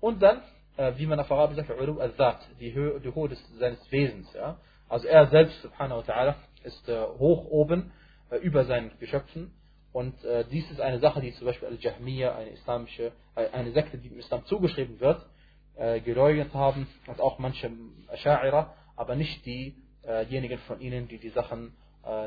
Und 0.00 0.22
dann 0.22 0.42
äh, 0.76 0.92
wie 0.96 1.06
man 1.06 1.20
auf 1.20 1.30
Arabisch 1.30 1.56
sagt, 1.56 1.70
Ulu 1.80 2.00
al-Dhat, 2.00 2.40
die 2.60 2.72
Höhe, 2.72 3.00
die 3.00 3.14
Höhe 3.14 3.28
des, 3.28 3.58
seines 3.58 3.90
Wesens. 3.90 4.32
Ja? 4.32 4.58
Also 4.88 5.06
er 5.06 5.26
selbst, 5.28 5.60
subhanahu 5.62 6.06
wa 6.06 6.12
ta'ala, 6.12 6.34
ist 6.64 6.88
äh, 6.88 7.02
hoch 7.18 7.46
oben 7.46 7.92
äh, 8.30 8.36
über 8.36 8.64
seinen 8.64 8.96
Geschöpfen. 8.98 9.52
Und 9.92 10.24
äh, 10.24 10.44
dies 10.50 10.70
ist 10.70 10.80
eine 10.80 11.00
Sache, 11.00 11.20
die 11.20 11.32
zum 11.34 11.46
Beispiel 11.46 11.68
Al-Jahmiyyah, 11.68 12.34
eine 12.34 12.50
islamische, 12.50 13.12
äh, 13.34 13.48
eine 13.52 13.72
Sekte, 13.72 13.98
die 13.98 14.08
im 14.08 14.18
Islam 14.18 14.44
zugeschrieben 14.46 15.00
wird, 15.00 15.26
äh, 15.76 16.00
geleugnet 16.00 16.54
haben 16.54 16.88
und 17.06 17.20
auch 17.20 17.38
manche 17.38 17.70
Asha'ira, 18.10 18.70
aber 18.96 19.16
nicht 19.16 19.44
die, 19.46 19.76
diejenigen 20.04 20.58
von 20.66 20.80
ihnen, 20.80 21.06
die 21.06 21.18
die 21.18 21.28
Sachen 21.28 21.76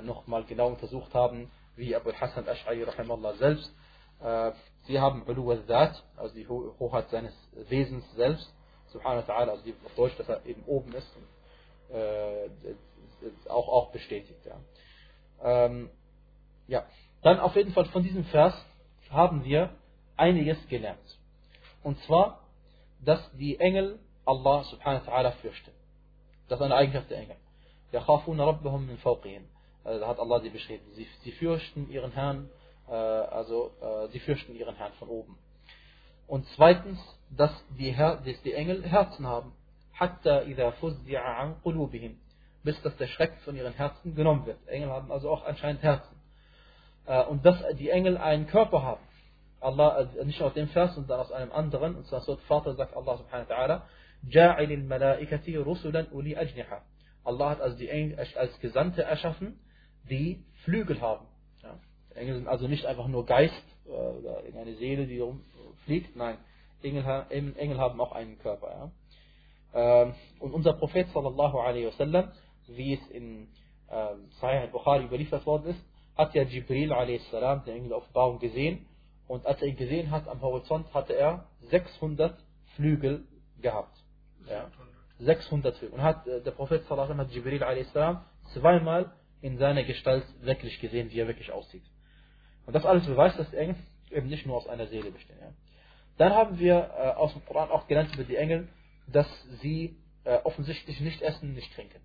nochmal 0.04 0.46
genau 0.46 0.70
untersucht 0.70 1.14
haben, 1.14 1.52
wie 1.76 1.94
Abu 1.94 2.14
Hassan 2.14 2.48
al-Ash'ari 2.48 2.86
rahimallah 2.88 3.34
selbst. 3.34 3.76
Äh, 4.85 4.87
sie 4.87 5.01
haben 5.01 5.25
Ulu 5.27 5.51
al-Dhat, 5.51 6.03
also 6.17 6.35
die 6.35 6.49
Hoheit 6.49 7.09
seines 7.11 7.35
Wesens 7.69 8.05
selbst, 8.15 8.53
subhanahu 8.89 9.27
wa 9.27 9.33
ta'ala, 9.33 9.51
also 9.51 9.65
die, 9.65 9.75
auf 9.85 9.95
Deutsch, 9.95 10.17
dass 10.17 10.29
er 10.29 10.45
eben 10.47 10.63
oben 10.65 10.93
ist, 10.95 11.09
und, 11.17 11.97
äh, 11.97 12.49
auch, 13.49 13.69
auch 13.69 13.93
bestätigt. 13.93 14.41
Ja. 14.47 14.57
Ähm, 15.43 15.91
ja, 16.67 16.85
dann 17.23 17.41
auf 17.41 17.57
jeden 17.57 17.73
Fall 17.73 17.87
von 17.87 18.03
diesem 18.03 18.25
Vers 18.27 18.55
haben 19.11 19.45
wir 19.45 19.75
einiges 20.17 20.59
gelernt. 20.69 21.19
Und 21.83 21.99
zwar, 22.05 22.41
dass 23.05 23.21
die 23.33 23.59
Engel 23.59 23.99
Allah 24.25 24.65
subhanahu 24.65 25.07
wa 25.07 25.13
ta'ala 25.13 25.31
fürchten. 25.33 25.73
Das 26.49 26.59
ist 26.59 26.65
eine 26.65 26.75
Eigenschaft 26.75 27.11
der 27.11 27.19
Engel. 27.19 27.37
يخافون 27.93 28.41
ربهم 28.41 28.87
من 28.87 28.97
فوقهم. 28.97 29.43
Also, 29.85 30.01
da 30.01 30.09
hat 30.09 30.19
Allah 30.19 30.41
sie 30.41 30.51
beschrieben. 30.51 30.85
Sie, 30.93 31.09
sie 31.25 31.33
fürchten 31.33 31.91
ihren 31.91 32.13
Herrn, 32.13 32.47
äh, 32.47 32.64
also 32.91 33.73
äh, 33.81 34.09
sie 34.09 34.21
fürchten 34.21 34.55
ihren 34.55 34.75
Herrn 34.77 34.93
von 34.99 35.09
oben. 35.09 35.39
Und 36.27 36.47
zweitens, 36.57 36.99
dass 37.31 37.53
die, 37.79 37.93
Her 37.93 38.21
dass 38.25 38.43
die 38.43 38.53
Engel 38.53 38.83
Herzen 38.85 39.27
haben. 39.27 39.53
حتى 39.93 40.31
إذا 40.31 40.71
فزع 40.71 41.21
عن 41.21 41.55
قلوبهم. 41.65 42.17
Bis 42.65 42.81
dass 42.83 42.97
der 42.97 43.07
Schreck 43.07 43.33
von 43.45 43.57
ihren 43.57 43.73
Herzen 43.75 44.15
genommen 44.15 44.47
wird. 44.47 44.59
Engel 44.67 44.91
haben 44.91 45.11
also 45.13 45.31
auch 45.31 45.45
anscheinend 45.45 45.83
Herzen. 45.83 46.17
Äh, 47.07 47.25
und 47.25 47.45
dass 47.45 47.63
die 47.77 47.91
Engel 47.91 48.17
einen 48.17 48.47
Körper 48.47 48.83
haben. 48.83 49.03
Allah, 49.61 50.01
äh, 50.01 50.25
nicht 50.25 50.41
aus 50.43 50.55
dem 50.55 50.69
Vers, 50.69 50.95
sondern 50.95 51.21
aus 51.21 51.33
einem 51.33 51.53
anderen. 51.53 51.97
Und 51.97 52.07
zwar 52.07 52.21
so 52.23 52.37
Vater 52.49 52.75
sagt 52.75 52.97
Allah 52.97 53.19
subhanahu 53.19 53.49
wa 53.49 53.55
ta'ala, 53.55 53.83
جَاعِلِ 54.29 54.71
الْمَلَائِكَةِ 54.71 55.65
رُسُلًا 55.65 56.11
أُولِي 56.13 56.37
أَجْنِحَةً 56.37 56.81
Allah 57.25 57.51
hat 57.51 57.61
also 57.61 57.77
die 57.77 57.89
Engel 57.89 58.19
als 58.19 58.59
Gesandte 58.61 59.03
erschaffen, 59.03 59.61
die 60.09 60.45
Flügel 60.65 61.01
haben. 61.01 61.27
Engel 62.16 62.36
sind 62.36 62.48
also 62.48 62.68
nicht 62.68 62.86
einfach 62.86 63.08
nur 63.08 63.26
Geist 63.26 63.66
äh, 63.86 63.90
oder 63.90 64.40
irgendeine 64.40 64.76
Seele, 64.76 65.06
die 65.06 65.20
rumfliegt. 65.20 66.16
Nein, 66.16 66.38
Engel, 66.82 67.26
Engel 67.30 67.78
haben 67.78 68.00
auch 68.00 68.12
einen 68.12 68.38
Körper. 68.40 68.92
Ja. 69.74 70.04
Ähm, 70.04 70.14
und 70.40 70.54
unser 70.54 70.74
Prophet 70.74 71.08
sallallahu 71.10 71.60
alaihi 71.60 71.88
wasallam, 71.88 72.32
wie 72.68 72.94
es 72.94 73.08
in 73.10 73.48
ähm, 73.92 74.30
Sahih 74.40 74.62
al-Bukhari 74.62 75.06
überliefert 75.06 75.46
worden 75.46 75.68
ist, 75.68 75.86
hat 76.16 76.34
ja 76.34 76.44
Jibril 76.44 76.94
a.s., 76.94 77.30
der 77.32 77.68
Engel 77.68 77.90
der 77.90 77.98
Offenbarung, 77.98 78.40
gesehen. 78.40 78.86
Und 79.28 79.46
als 79.46 79.62
er 79.62 79.68
ihn 79.68 79.76
gesehen 79.76 80.12
hat 80.12 80.28
am 80.28 80.42
Horizont, 80.42 80.94
hatte 80.94 81.14
er 81.14 81.48
600 81.70 82.38
Flügel 82.76 83.26
gehabt. 83.62 83.98
Ja. 84.50 84.70
600 85.20 85.76
Flügel. 85.78 85.96
Und 85.96 86.04
hat, 86.04 86.26
äh, 86.28 86.42
der 86.42 86.52
Prophet 86.52 86.86
sallallahu 86.86 87.18
hat 87.18 87.32
Jibril 87.32 87.64
a.s. 87.64 87.92
zweimal 88.54 89.12
in 89.42 89.58
seiner 89.58 89.84
Gestalt 89.84 90.26
wirklich 90.42 90.80
gesehen, 90.80 91.12
wie 91.12 91.20
er 91.20 91.28
wirklich 91.28 91.52
aussieht. 91.52 91.84
Und 92.67 92.75
das 92.75 92.85
alles 92.85 93.07
beweist, 93.07 93.39
dass 93.39 93.51
die 93.51 93.57
Engel 93.57 93.77
eben 94.11 94.29
nicht 94.29 94.47
nur 94.47 94.57
aus 94.57 94.69
einer 94.69 94.87
Seele 94.87 95.11
bestehen. 95.11 95.39
Ja. 95.41 95.53
Dann 96.19 96.33
haben 96.33 96.59
wir 96.59 96.91
äh, 96.99 97.09
aus 97.17 97.33
dem 97.33 97.45
Koran 97.47 97.71
auch 97.71 97.87
gelernt 97.87 98.15
über 98.15 98.25
die 98.25 98.37
Engel, 98.37 98.69
dass 99.07 99.27
sie 99.63 99.97
äh, 100.25 100.37
offensichtlich 100.45 101.01
nicht 101.01 101.23
essen, 101.23 101.55
nicht 101.55 101.75
trinken. 101.75 102.01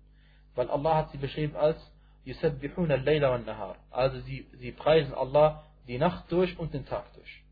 Weil 0.54 0.70
Allah 0.70 0.96
hat 0.96 1.10
sie 1.10 1.18
beschrieben 1.18 1.56
als 1.56 1.78
يسبحون 2.26 2.92
الليل 2.92 3.24
والنهار. 3.24 3.76
Also 3.92 4.20
sie, 4.20 4.48
sie 4.58 4.72
preisen 4.72 5.14
Allah 5.14 5.64
die 5.86 5.98
Nacht 5.98 6.30
durch 6.32 6.58
und 6.58 6.74
den 6.74 6.84
Tag 6.86 7.12
durch. 7.14 7.44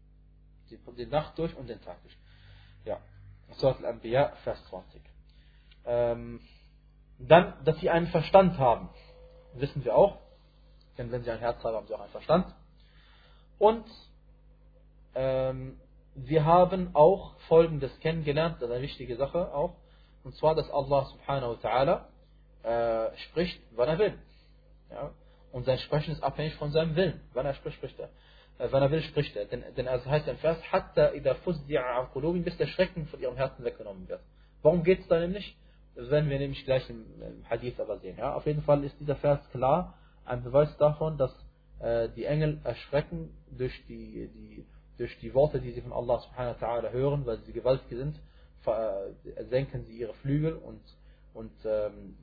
Die, 0.70 0.78
die 0.96 1.06
Nacht 1.06 1.38
durch 1.38 1.54
und 1.54 1.68
den 1.68 1.80
Tag 1.82 2.02
durch. 2.02 2.16
Ja. 2.84 2.98
Surat 3.52 3.78
al-Anbiya, 3.78 4.32
Vers 4.42 4.64
20. 4.70 5.00
Ähm, 5.86 6.40
dann, 7.18 7.62
dass 7.64 7.78
sie 7.78 7.90
einen 7.90 8.08
Verstand 8.08 8.58
haben. 8.58 8.88
Wissen 9.54 9.84
wir 9.84 9.94
auch. 9.94 10.18
Denn 10.98 11.12
wenn 11.12 11.22
sie 11.22 11.30
ein 11.30 11.38
Herz 11.38 11.62
haben, 11.62 11.76
haben 11.76 11.86
sie 11.86 11.94
auch 11.94 12.00
einen 12.00 12.10
Verstand. 12.10 12.52
Und 13.59 13.85
ähm, 15.15 15.79
wir 16.15 16.45
haben 16.45 16.95
auch 16.95 17.35
Folgendes 17.47 17.97
kennengelernt, 17.99 18.55
das 18.59 18.69
ist 18.69 18.75
eine 18.75 18.83
wichtige 18.83 19.15
Sache 19.15 19.53
auch. 19.53 19.75
Und 20.23 20.35
zwar, 20.35 20.55
dass 20.55 20.69
Allah 20.71 21.05
subhanahu 21.05 21.57
wa 21.61 21.69
ta'ala 21.69 23.09
äh, 23.11 23.17
spricht, 23.17 23.61
wann 23.75 23.89
er 23.89 23.99
will. 23.99 24.13
Ja? 24.89 25.11
Und 25.51 25.65
sein 25.65 25.77
Sprechen 25.79 26.11
ist 26.11 26.23
abhängig 26.23 26.55
von 26.55 26.71
seinem 26.71 26.95
Willen. 26.95 27.21
Wenn 27.33 27.45
er 27.45 27.53
spricht, 27.53 27.77
spricht 27.77 27.99
er. 27.99 28.09
Äh, 28.57 28.71
wenn 28.71 28.81
er 28.81 28.91
will, 28.91 29.01
spricht 29.01 29.35
er. 29.35 29.45
Denn, 29.45 29.63
denn 29.75 29.87
es 29.87 30.05
heißt 30.05 30.27
im 30.27 30.37
Vers, 30.37 30.57
hatta 30.71 31.13
ida 31.13 31.35
qulubin, 32.13 32.43
bis 32.43 32.57
der 32.57 32.67
Schrecken 32.67 33.07
von 33.07 33.19
ihrem 33.19 33.35
Herzen 33.35 33.63
weggenommen 33.63 34.07
wird. 34.07 34.21
Warum 34.61 34.83
geht 34.83 35.01
es 35.01 35.07
da 35.07 35.19
nämlich? 35.19 35.57
Das 35.95 36.09
werden 36.09 36.29
wir 36.29 36.39
nämlich 36.39 36.63
gleich 36.65 36.89
im, 36.89 37.05
im 37.21 37.49
Hadith 37.49 37.79
aber 37.79 37.99
sehen. 37.99 38.17
Ja? 38.17 38.35
Auf 38.35 38.45
jeden 38.45 38.61
Fall 38.61 38.83
ist 38.83 38.99
dieser 38.99 39.15
Vers 39.15 39.39
klar, 39.51 39.95
ein 40.25 40.43
Beweis 40.43 40.75
davon, 40.77 41.17
dass 41.17 41.33
die 42.15 42.25
Engel 42.25 42.59
erschrecken 42.63 43.29
durch 43.57 43.73
die, 43.87 44.29
die, 44.33 44.65
durch 44.97 45.17
die 45.19 45.33
Worte, 45.33 45.61
die 45.61 45.71
sie 45.71 45.81
von 45.81 45.93
Allah 45.93 46.19
subhanahu 46.19 46.59
wa 46.59 46.67
ta'ala 46.67 46.91
hören, 46.91 47.25
weil 47.25 47.39
sie 47.39 47.53
gewaltig 47.53 47.87
sind, 47.89 48.19
äh, 48.65 49.43
senken 49.49 49.85
sie 49.85 49.97
ihre 49.97 50.13
Flügel 50.15 50.53
und, 50.53 50.81
und 51.33 51.51
ähm, 51.63 52.15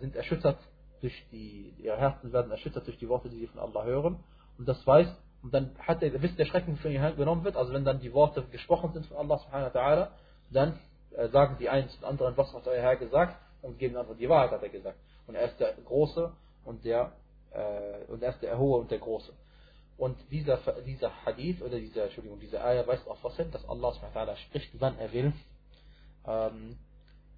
sind 0.00 0.14
erschüttert 0.14 0.58
durch 1.00 1.14
die, 1.32 1.72
ihre 1.78 1.96
Herzen 1.96 2.32
werden 2.32 2.50
erschüttert 2.50 2.86
durch 2.86 2.98
die 2.98 3.08
Worte, 3.08 3.30
die 3.30 3.38
sie 3.38 3.46
von 3.46 3.60
Allah 3.60 3.84
hören. 3.84 4.22
Und 4.58 4.68
das 4.68 4.86
weiß, 4.86 5.08
und 5.42 5.54
dann 5.54 5.70
hat 5.78 6.02
er, 6.02 6.10
bis 6.10 6.36
der 6.36 6.44
Schrecken 6.44 6.76
von 6.76 6.90
ihnen 6.90 7.16
genommen 7.16 7.44
wird, 7.44 7.56
also 7.56 7.72
wenn 7.72 7.84
dann 7.84 8.00
die 8.00 8.12
Worte 8.12 8.42
gesprochen 8.50 8.92
sind 8.92 9.06
von 9.06 9.16
Allah 9.16 9.38
subhanahu 9.38 9.74
wa 9.74 9.80
ta'ala, 9.80 10.08
dann 10.50 10.78
äh, 11.16 11.28
sagen 11.28 11.56
die 11.58 11.68
einen 11.68 11.88
zum 11.88 12.04
anderen, 12.04 12.36
was 12.36 12.52
hat 12.52 12.66
euer 12.68 12.82
Herr 12.82 12.96
gesagt, 12.96 13.36
und 13.62 13.78
geben 13.78 13.96
einfach 13.96 14.16
die 14.16 14.28
Wahrheit, 14.28 14.50
hat 14.50 14.62
er 14.62 14.68
gesagt. 14.68 14.98
Und 15.26 15.34
er 15.34 15.46
ist 15.46 15.58
der 15.58 15.72
Große 15.84 16.32
und 16.64 16.84
der, 16.84 17.12
äh, 17.52 18.04
und 18.10 18.22
er 18.22 18.30
ist 18.30 18.42
der 18.42 18.58
Hohe 18.58 18.78
und 18.80 18.90
der 18.90 18.98
Große. 18.98 19.32
Und 19.96 20.16
dieser, 20.30 20.56
dieser 20.82 21.24
Hadith, 21.24 21.60
oder 21.60 21.78
dieser, 21.78 22.04
Entschuldigung, 22.04 22.40
dieser 22.40 22.64
Ayah 22.64 22.86
weist 22.86 23.06
auf 23.06 23.22
was 23.22 23.36
hin, 23.36 23.50
dass 23.50 23.68
Allah 23.68 23.92
subhanahu 23.92 24.36
spricht, 24.36 24.70
wann 24.80 24.98
er 24.98 25.12
will. 25.12 25.32
Ähm, 26.26 26.78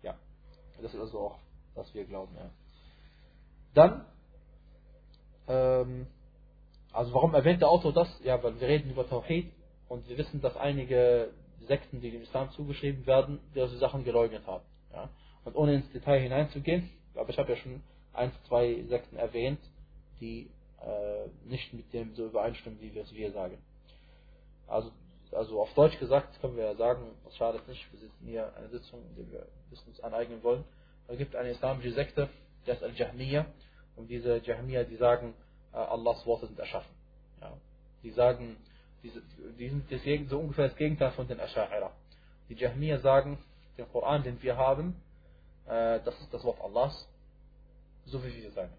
ja, 0.02 0.14
das 0.80 0.94
ist 0.94 1.00
also 1.00 1.18
auch, 1.18 1.38
was 1.74 1.92
wir 1.94 2.04
glauben, 2.04 2.36
ja. 2.36 2.50
Dann, 3.74 4.04
ähm, 5.48 6.06
also 6.92 7.14
warum 7.14 7.34
erwähnt 7.34 7.62
der 7.62 7.68
Autor 7.68 7.92
das? 7.92 8.08
Ja, 8.22 8.42
weil 8.42 8.60
wir 8.60 8.68
reden 8.68 8.90
über 8.90 9.08
Tawhid 9.08 9.50
und 9.88 10.08
wir 10.08 10.18
wissen, 10.18 10.40
dass 10.40 10.56
einige 10.56 11.30
Sekten, 11.66 12.00
die 12.00 12.10
dem 12.10 12.22
Islam 12.22 12.50
zugeschrieben 12.50 13.06
werden, 13.06 13.40
diese 13.54 13.78
Sachen 13.78 14.04
geleugnet 14.04 14.46
haben. 14.46 14.64
Ja? 14.92 15.08
Und 15.44 15.56
ohne 15.56 15.74
ins 15.74 15.90
Detail 15.90 16.20
hineinzugehen, 16.20 16.90
aber 17.14 17.30
ich 17.30 17.38
habe 17.38 17.50
ja 17.50 17.56
schon 17.56 17.82
ein, 18.12 18.30
zwei 18.46 18.84
Sekten 18.88 19.16
erwähnt, 19.16 19.58
die 20.22 20.50
äh, 20.80 21.28
nicht 21.48 21.74
mit 21.74 21.92
dem 21.92 22.14
so 22.14 22.26
übereinstimmen, 22.26 22.80
wie 22.80 22.94
wir 22.94 23.02
es 23.02 23.10
hier 23.10 23.32
sagen. 23.32 23.58
Also, 24.66 24.90
also 25.32 25.60
auf 25.60 25.74
Deutsch 25.74 25.98
gesagt 25.98 26.40
können 26.40 26.56
wir 26.56 26.64
ja 26.64 26.74
sagen, 26.76 27.02
es 27.28 27.36
schadet 27.36 27.66
nicht, 27.68 27.92
wir 27.92 28.00
sitzen 28.00 28.26
hier 28.26 28.54
eine 28.56 28.68
Sitzung, 28.68 29.00
der 29.16 29.30
wir 29.30 29.46
Wissen 29.70 29.88
uns 29.88 30.00
aneignen 30.00 30.42
wollen. 30.42 30.64
Es 31.08 31.18
gibt 31.18 31.34
eine 31.34 31.50
islamische 31.50 31.92
Sekte, 31.92 32.28
das 32.66 32.76
ist 32.76 32.82
Al-Jahmiyyah. 32.84 33.46
Und 33.96 34.08
diese 34.08 34.38
Jahmiyyah, 34.38 34.84
die 34.84 34.96
sagen, 34.96 35.34
äh, 35.72 35.76
Allahs 35.76 36.24
Worte 36.26 36.46
sind 36.46 36.58
erschaffen. 36.58 36.94
Ja. 37.40 37.52
Die 38.02 38.10
sagen, 38.10 38.56
die, 39.02 39.10
die 39.58 39.98
sind 39.98 40.28
so 40.28 40.38
ungefähr 40.38 40.68
das 40.68 40.76
Gegenteil 40.76 41.10
von 41.12 41.26
den 41.26 41.40
Asha'ira. 41.40 41.90
Die 42.48 42.54
Jahmiyyah 42.54 42.98
sagen, 42.98 43.38
den 43.78 43.90
Koran, 43.90 44.22
den 44.22 44.40
wir 44.42 44.56
haben, 44.56 44.94
äh, 45.66 46.00
das 46.04 46.18
ist 46.20 46.32
das 46.32 46.44
Wort 46.44 46.60
Allahs, 46.60 47.08
so 48.04 48.22
wie 48.24 48.34
wir 48.34 48.50
sagen. 48.52 48.72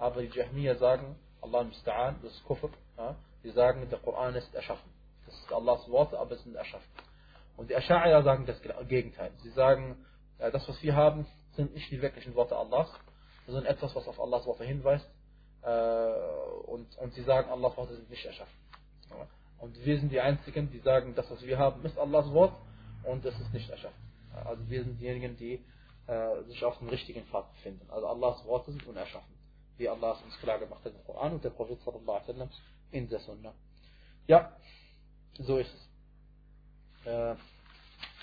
Aber 0.00 0.22
die 0.22 0.36
Jahmiyyah 0.36 0.76
sagen, 0.76 1.16
Allah 1.42 1.60
Musta'an, 1.60 2.16
das 2.22 2.32
ist 2.32 2.44
Kufr. 2.46 2.70
Ja. 2.96 3.16
Die 3.44 3.50
sagen, 3.50 3.86
der 3.90 3.98
Koran 3.98 4.34
ist 4.34 4.52
erschaffen. 4.54 4.90
Das 5.26 5.34
ist 5.34 5.52
Allahs 5.52 5.88
Worte, 5.90 6.18
aber 6.18 6.32
es 6.32 6.42
sind 6.42 6.56
erschaffen. 6.56 6.90
Und 7.56 7.68
die 7.68 7.76
Asha'ira 7.76 8.22
sagen 8.22 8.46
das 8.46 8.60
Gegenteil. 8.88 9.30
Sie 9.42 9.50
sagen, 9.50 10.04
das, 10.38 10.66
was 10.66 10.82
wir 10.82 10.96
haben, 10.96 11.26
sind 11.52 11.74
nicht 11.74 11.90
die 11.90 12.00
wirklichen 12.00 12.34
Worte 12.34 12.56
Allahs, 12.56 12.88
sondern 13.46 13.66
etwas, 13.66 13.94
was 13.94 14.08
auf 14.08 14.18
Allahs 14.18 14.46
Worte 14.46 14.64
hinweist. 14.64 15.08
Äh, 15.62 15.68
und, 16.66 16.96
und 16.96 17.12
sie 17.12 17.22
sagen, 17.22 17.50
Allahs 17.50 17.76
Worte 17.76 17.94
sind 17.94 18.08
nicht 18.08 18.24
erschaffen. 18.24 18.54
Und 19.58 19.84
wir 19.84 19.98
sind 19.98 20.10
die 20.10 20.20
Einzigen, 20.20 20.70
die 20.70 20.78
sagen, 20.78 21.14
das, 21.14 21.30
was 21.30 21.42
wir 21.42 21.58
haben, 21.58 21.84
ist 21.84 21.98
Allahs 21.98 22.32
Wort 22.32 22.54
und 23.04 23.22
es 23.26 23.38
ist 23.38 23.52
nicht 23.52 23.68
erschaffen. 23.68 24.00
Also 24.32 24.66
wir 24.70 24.82
sind 24.82 24.98
diejenigen, 24.98 25.36
die 25.36 25.62
äh, 26.06 26.42
sich 26.44 26.64
auf 26.64 26.78
dem 26.78 26.88
richtigen 26.88 27.24
Pfad 27.26 27.52
befinden. 27.52 27.86
Also 27.90 28.06
Allahs 28.06 28.42
Worte 28.46 28.72
sind 28.72 28.86
unerschaffen. 28.86 29.39
Wie 29.80 29.88
Allah 29.88 30.12
uns 30.22 30.38
klar 30.40 30.58
gemacht 30.58 30.84
hat 30.84 30.92
im 30.94 31.02
Koran 31.04 31.32
und 31.32 31.42
der 31.42 31.48
Prophet 31.48 31.80
sallallahu 31.80 32.18
alaihi 32.18 32.50
in 32.90 33.08
der 33.08 33.18
Sunna. 33.20 33.54
Ja, 34.26 34.54
so 35.38 35.56
ist 35.56 35.72
es. 35.72 37.06
Äh, 37.06 37.34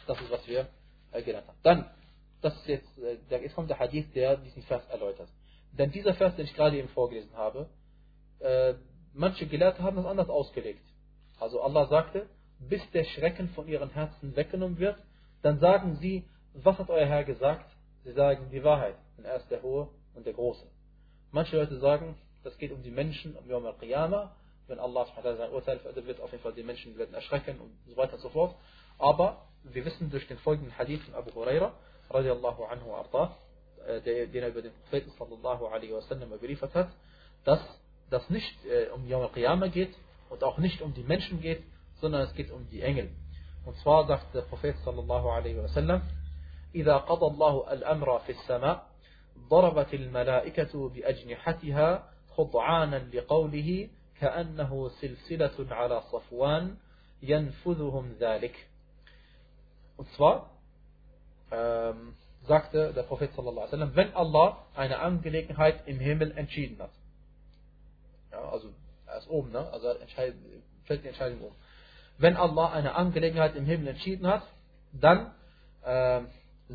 das 0.06 0.22
ist, 0.22 0.30
was 0.30 0.48
wir 0.48 0.70
äh, 1.12 1.24
gelernt 1.24 1.48
haben. 1.48 1.58
Dann, 1.64 1.90
das 2.42 2.56
ist 2.58 2.68
jetzt, 2.68 3.00
äh, 3.00 3.18
jetzt 3.42 3.56
kommt 3.56 3.72
der 3.72 3.80
Hadith, 3.80 4.06
der 4.14 4.38
diesen 4.38 4.62
Vers 4.64 4.86
erläutert. 4.90 5.30
Denn 5.72 5.90
dieser 5.90 6.14
Vers, 6.14 6.36
den 6.36 6.46
ich 6.46 6.54
gerade 6.54 6.78
eben 6.78 6.90
vorgelesen 6.90 7.36
habe, 7.36 7.68
äh, 8.38 8.76
manche 9.14 9.48
Gelehrte 9.48 9.82
haben 9.82 9.96
das 9.96 10.06
anders 10.06 10.30
ausgelegt. 10.30 10.86
Also 11.40 11.60
Allah 11.64 11.88
sagte, 11.88 12.30
bis 12.60 12.88
der 12.92 13.04
Schrecken 13.04 13.50
von 13.50 13.68
ihren 13.68 13.90
Herzen 13.90 14.36
weggenommen 14.36 14.78
wird, 14.78 15.00
dann 15.42 15.58
sagen 15.58 15.96
sie, 15.96 16.30
was 16.54 16.78
hat 16.78 16.92
euer 16.92 17.08
Herr 17.08 17.24
gesagt? 17.24 17.66
Sie 18.04 18.12
sagen 18.12 18.52
die 18.52 18.64
Wahrheit, 18.64 18.98
denn 19.18 19.26
er 19.26 19.38
ist 19.38 19.50
der 19.50 19.64
Hohe 19.64 19.90
und 20.14 20.28
der 20.28 20.34
Große. 20.34 20.68
Manche 21.37 21.57
Leute 21.57 21.79
sagen, 21.79 22.17
das 22.45 22.57
geht 22.59 22.73
um 22.73 22.83
die 22.83 22.91
Menschen 22.91 23.37
um 23.37 23.49
Yom 23.49 23.67
al-Qiyamah, 23.67 24.35
wenn 24.69 24.79
Allah 24.79 25.07
sein 25.23 25.51
Urteil 25.51 25.79
verurteilt 25.79 26.07
wird, 26.07 26.21
auf 26.21 26.31
jeden 26.31 26.43
Fall 26.43 26.53
die 26.53 26.63
Menschen 26.63 26.97
werden 26.97 27.15
erschrecken 27.15 27.59
und 27.61 27.71
so 27.87 27.97
weiter 27.97 28.15
und 28.15 28.21
so 28.21 28.29
fort. 28.29 28.55
Aber 28.99 29.47
wir 29.65 29.85
wissen 29.85 30.11
durch 30.11 30.27
den 30.29 30.39
folgenden 30.39 30.77
Hadith 30.77 31.03
von 31.03 31.15
Abu 31.15 31.35
Huraira, 31.35 31.73
radiallahu 32.11 32.65
anhu 32.65 32.93
arda, 32.93 33.37
äh, 33.87 34.01
den 34.01 34.43
er 34.43 34.49
über 34.49 34.63
den 34.63 34.73
Propheten 34.83 35.11
sallallahu 35.19 35.67
alaihi 35.67 35.93
wasallam 35.93 36.33
überliefert 36.33 36.75
hat, 36.75 36.89
dass 37.45 37.61
das 38.11 38.29
nicht 38.31 38.65
äh, 38.67 38.89
um 38.91 39.07
Yom 39.09 39.23
al-Qiyamah 39.23 39.69
geht 39.69 39.95
und 40.31 40.43
auch 40.45 40.59
nicht 40.59 40.81
um 40.83 40.95
die 40.95 41.03
Menschen 41.03 41.41
geht, 41.41 41.63
sondern 42.01 42.23
es 42.23 42.35
geht 42.35 42.51
um 42.51 42.69
die 42.71 42.83
Engel. 42.83 43.11
Und 43.65 43.77
zwar 43.79 44.07
sagt 44.07 44.35
der 44.35 44.43
Prophet 44.43 44.77
sallallahu 44.85 45.29
alaihi 45.29 45.59
wasallam, 45.63 46.03
إذا 46.75 46.97
قضى 46.97 47.27
الله 47.27 47.73
الأمر 47.73 48.19
في 48.19 48.33
السماء 48.33 48.87
ضربت 49.50 49.94
الملائكة 49.94 50.90
بأجنحتها 50.90 52.10
خضعانا 52.36 53.10
لقوله 53.14 53.90
كأنه 54.20 54.90
سلسلة 54.90 55.76
على 55.76 56.02
صفوان 56.02 56.76
ينفذهم 57.22 58.16
ذلك 58.20 58.56
Und 59.98 60.08
zwar 60.16 60.52
ähm, 61.52 62.14
sagte 62.44 62.94
der 62.94 63.04
Prophet 63.04 63.34
sallallahu 63.34 63.68
alaihi 63.72 63.96
wenn 63.96 64.14
Allah 64.14 64.66
eine 64.76 65.00
Angelegenheit 65.00 65.88
im 65.88 66.00
Himmel 66.00 66.38
entschieden 66.38 66.80
hat. 66.80 66.92
Ja, 68.32 68.50
also 68.50 68.70
er 69.08 69.18
ist 69.18 69.28
oben, 69.28 69.52
ne? 69.52 69.68
Also 69.72 69.94
fällt 70.86 71.04
die 71.04 71.08
Entscheidung 71.08 71.42
um. 71.42 71.52
Wenn 72.20 72.38
Allah 72.38 72.72
eine 72.72 72.96
Angelegenheit 72.96 73.56
im 73.56 73.66
Himmel 73.66 73.88
entschieden 73.90 74.28
hat, 74.28 74.44
dann 74.92 75.34
äh, 75.84 76.22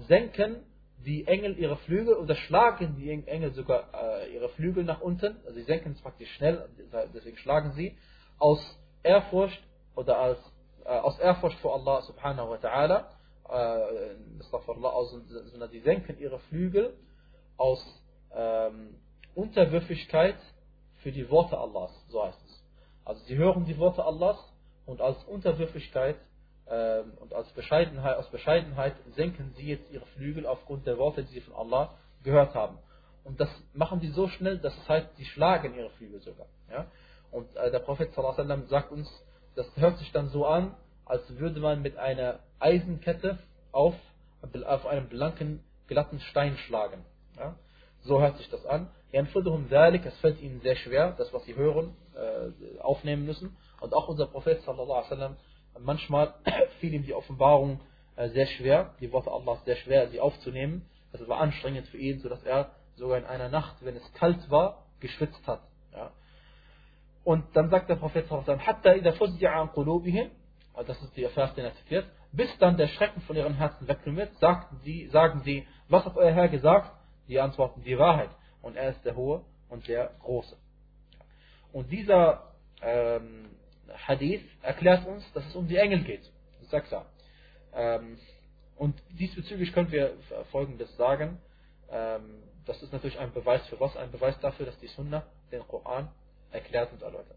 senken 0.08 0.64
die 1.04 1.26
Engel 1.26 1.58
ihre 1.58 1.76
Flügel 1.76 2.14
oder 2.14 2.34
schlagen 2.34 2.96
die 2.96 3.10
Engel 3.10 3.52
sogar 3.52 3.88
äh, 3.94 4.32
ihre 4.32 4.48
Flügel 4.50 4.84
nach 4.84 5.00
unten. 5.00 5.36
Also 5.44 5.54
sie 5.54 5.64
senken 5.64 5.92
es 5.92 6.00
praktisch 6.00 6.30
schnell, 6.36 6.68
deswegen 7.14 7.36
schlagen 7.38 7.72
sie 7.72 7.96
aus 8.38 8.60
Ehrfurcht 9.02 9.62
oder 9.94 10.18
als, 10.18 10.38
äh, 10.84 10.88
aus 10.88 11.18
Ehrfurcht 11.18 11.58
vor 11.58 11.74
Allah 11.74 12.02
subhanahu 12.02 12.50
wa 12.50 12.56
ta'ala. 12.56 13.06
Äh, 13.48 14.14
sondern 15.50 15.70
sie 15.70 15.80
senken 15.80 16.18
ihre 16.18 16.38
Flügel 16.38 16.96
aus 17.56 17.84
ähm, 18.34 18.94
Unterwürfigkeit 19.34 20.38
für 21.02 21.12
die 21.12 21.28
Worte 21.28 21.58
Allahs, 21.58 21.92
so 22.08 22.24
heißt 22.24 22.40
es. 22.44 22.64
Also 23.04 23.24
sie 23.24 23.36
hören 23.36 23.64
die 23.64 23.76
Worte 23.78 24.04
Allahs 24.04 24.38
und 24.86 25.00
als 25.00 25.22
Unterwürfigkeit 25.24 26.16
ähm, 26.70 27.12
und 27.20 27.32
als 27.34 27.48
Bescheidenheit, 27.50 28.16
aus 28.16 28.28
Bescheidenheit 28.30 28.94
senken 29.16 29.52
sie 29.56 29.68
jetzt 29.68 29.90
ihre 29.90 30.06
Flügel 30.06 30.46
aufgrund 30.46 30.86
der 30.86 30.98
Worte, 30.98 31.22
die 31.24 31.32
sie 31.34 31.40
von 31.40 31.54
Allah 31.54 31.94
gehört 32.22 32.54
haben. 32.54 32.78
Und 33.24 33.40
das 33.40 33.48
machen 33.72 34.00
die 34.00 34.08
so 34.08 34.28
schnell, 34.28 34.58
dass 34.58 34.76
es 34.76 34.88
heißt, 34.88 35.16
sie 35.16 35.24
schlagen 35.24 35.74
ihre 35.76 35.90
Flügel 35.90 36.20
sogar. 36.20 36.46
Ja? 36.70 36.86
Und 37.30 37.54
äh, 37.56 37.70
der 37.70 37.78
Prophet 37.80 38.12
sallam, 38.12 38.66
sagt 38.66 38.92
uns, 38.92 39.08
das 39.54 39.66
hört 39.76 39.98
sich 39.98 40.10
dann 40.12 40.28
so 40.28 40.46
an, 40.46 40.74
als 41.04 41.22
würde 41.38 41.60
man 41.60 41.82
mit 41.82 41.96
einer 41.98 42.40
Eisenkette 42.58 43.38
auf, 43.70 43.94
auf 44.66 44.86
einem 44.86 45.08
blanken, 45.08 45.62
glatten 45.88 46.20
Stein 46.20 46.56
schlagen. 46.56 47.04
Ja? 47.36 47.54
So 48.02 48.20
hört 48.20 48.36
sich 48.38 48.48
das 48.50 48.64
an. 48.66 48.88
Es 49.12 49.28
fällt 50.20 50.40
ihnen 50.40 50.60
sehr 50.62 50.76
schwer, 50.76 51.14
das, 51.18 51.32
was 51.32 51.44
sie 51.44 51.54
hören, 51.54 51.94
äh, 52.14 52.80
aufnehmen 52.80 53.26
müssen. 53.26 53.56
Und 53.80 53.94
auch 53.94 54.08
unser 54.08 54.26
Prophet 54.26 54.62
sallallahu 54.62 55.04
alaihi 55.10 55.34
manchmal 55.78 56.34
fiel 56.80 56.94
ihm 56.94 57.04
die 57.04 57.14
Offenbarung 57.14 57.80
äh, 58.16 58.28
sehr 58.30 58.46
schwer, 58.46 58.94
die 59.00 59.12
Worte 59.12 59.30
Allahs 59.30 59.64
sehr 59.64 59.76
schwer, 59.76 60.08
sie 60.08 60.20
aufzunehmen. 60.20 60.86
Das 61.12 61.26
war 61.28 61.40
anstrengend 61.40 61.88
für 61.88 61.98
ihn, 61.98 62.20
sodass 62.20 62.42
er 62.42 62.70
sogar 62.96 63.18
in 63.18 63.24
einer 63.24 63.48
Nacht, 63.48 63.76
wenn 63.80 63.96
es 63.96 64.12
kalt 64.14 64.50
war, 64.50 64.86
geschwitzt 65.00 65.46
hat. 65.46 65.62
Ja. 65.92 66.10
Und 67.24 67.44
dann 67.54 67.70
sagt 67.70 67.88
der 67.88 67.96
Prophet 67.96 68.26
das 70.86 71.02
ist 71.02 71.16
der 71.16 71.30
Vers, 71.30 71.54
den 71.54 71.64
er 71.64 71.74
zitiert, 71.74 72.06
bis 72.32 72.56
dann 72.58 72.76
der 72.76 72.88
Schrecken 72.88 73.20
von 73.22 73.36
ihren 73.36 73.54
Herzen 73.54 73.86
weggenommen 73.86 74.28
wird, 74.28 74.32
sie, 74.82 75.06
sagen 75.08 75.42
sie, 75.44 75.66
was 75.88 76.04
hat 76.04 76.16
euer 76.16 76.32
Herr 76.32 76.48
gesagt? 76.48 76.90
Die 77.28 77.38
antworten 77.38 77.82
die 77.82 77.98
Wahrheit. 77.98 78.30
Und 78.62 78.76
er 78.76 78.90
ist 78.90 79.04
der 79.04 79.14
Hohe 79.16 79.44
und 79.68 79.86
der 79.86 80.12
Große. 80.20 80.56
Und 81.72 81.90
dieser 81.90 82.52
ähm, 82.80 83.50
Hadith 84.06 84.42
erklärt 84.62 85.06
uns, 85.06 85.24
dass 85.32 85.46
es 85.46 85.54
um 85.54 85.68
die 85.68 85.76
Engel 85.76 86.02
geht. 86.04 86.30
Das 86.60 86.72
ja 86.72 86.80
klar. 86.80 87.06
Ähm, 87.74 88.18
und 88.76 89.00
diesbezüglich 89.10 89.72
können 89.72 89.92
wir 89.92 90.14
Folgendes 90.50 90.94
sagen. 90.96 91.38
Ähm, 91.90 92.42
das 92.66 92.82
ist 92.82 92.92
natürlich 92.92 93.18
ein 93.18 93.32
Beweis 93.32 93.66
für 93.68 93.78
was? 93.80 93.96
Ein 93.96 94.10
Beweis 94.10 94.38
dafür, 94.40 94.66
dass 94.66 94.78
die 94.78 94.88
Sunna 94.88 95.24
den 95.50 95.66
Koran 95.66 96.08
erklärt 96.50 96.92
und 96.92 97.02
erläutert. 97.02 97.36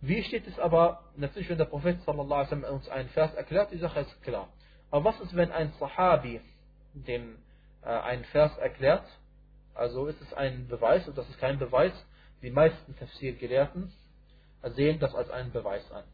Wie 0.00 0.22
steht 0.22 0.46
es 0.46 0.58
aber, 0.58 1.04
natürlich 1.16 1.48
wenn 1.50 1.58
der 1.58 1.66
Prophet 1.66 2.00
sallallahu 2.02 2.66
uns 2.72 2.88
einen 2.88 3.10
Vers 3.10 3.34
erklärt, 3.34 3.70
die 3.70 3.78
Sache 3.78 4.00
ist 4.00 4.22
klar. 4.22 4.48
Aber 4.90 5.04
was 5.04 5.20
ist, 5.20 5.36
wenn 5.36 5.52
ein 5.52 5.72
Sahabi 5.78 6.40
den 6.94 7.36
äh, 7.82 7.88
einen 7.88 8.24
Vers 8.24 8.56
erklärt? 8.58 9.04
Also 9.74 10.06
ist 10.06 10.20
es 10.22 10.32
ein 10.32 10.68
Beweis, 10.68 11.06
und 11.06 11.16
das 11.16 11.28
ist 11.28 11.38
kein 11.38 11.58
Beweis. 11.58 11.92
Die 12.42 12.50
meisten 12.50 12.96
Tafsir-Gelehrten 12.96 13.92
sehen 14.62 14.98
das 14.98 15.14
als 15.14 15.30
einen 15.30 15.52
Beweis 15.52 15.90
an. 15.92 16.04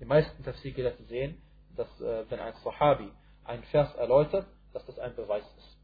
Die 0.00 0.04
meisten 0.04 0.42
Tafsir-Gelehrten 0.44 1.06
sehen, 1.06 1.40
dass 1.76 1.88
äh, 2.00 2.24
wenn 2.28 2.40
ein 2.40 2.54
Sahabi 2.62 3.10
einen 3.44 3.62
Vers 3.64 3.94
erläutert, 3.94 4.46
dass 4.72 4.84
das 4.86 4.98
ein 4.98 5.14
Beweis 5.14 5.44
ist. 5.56 5.78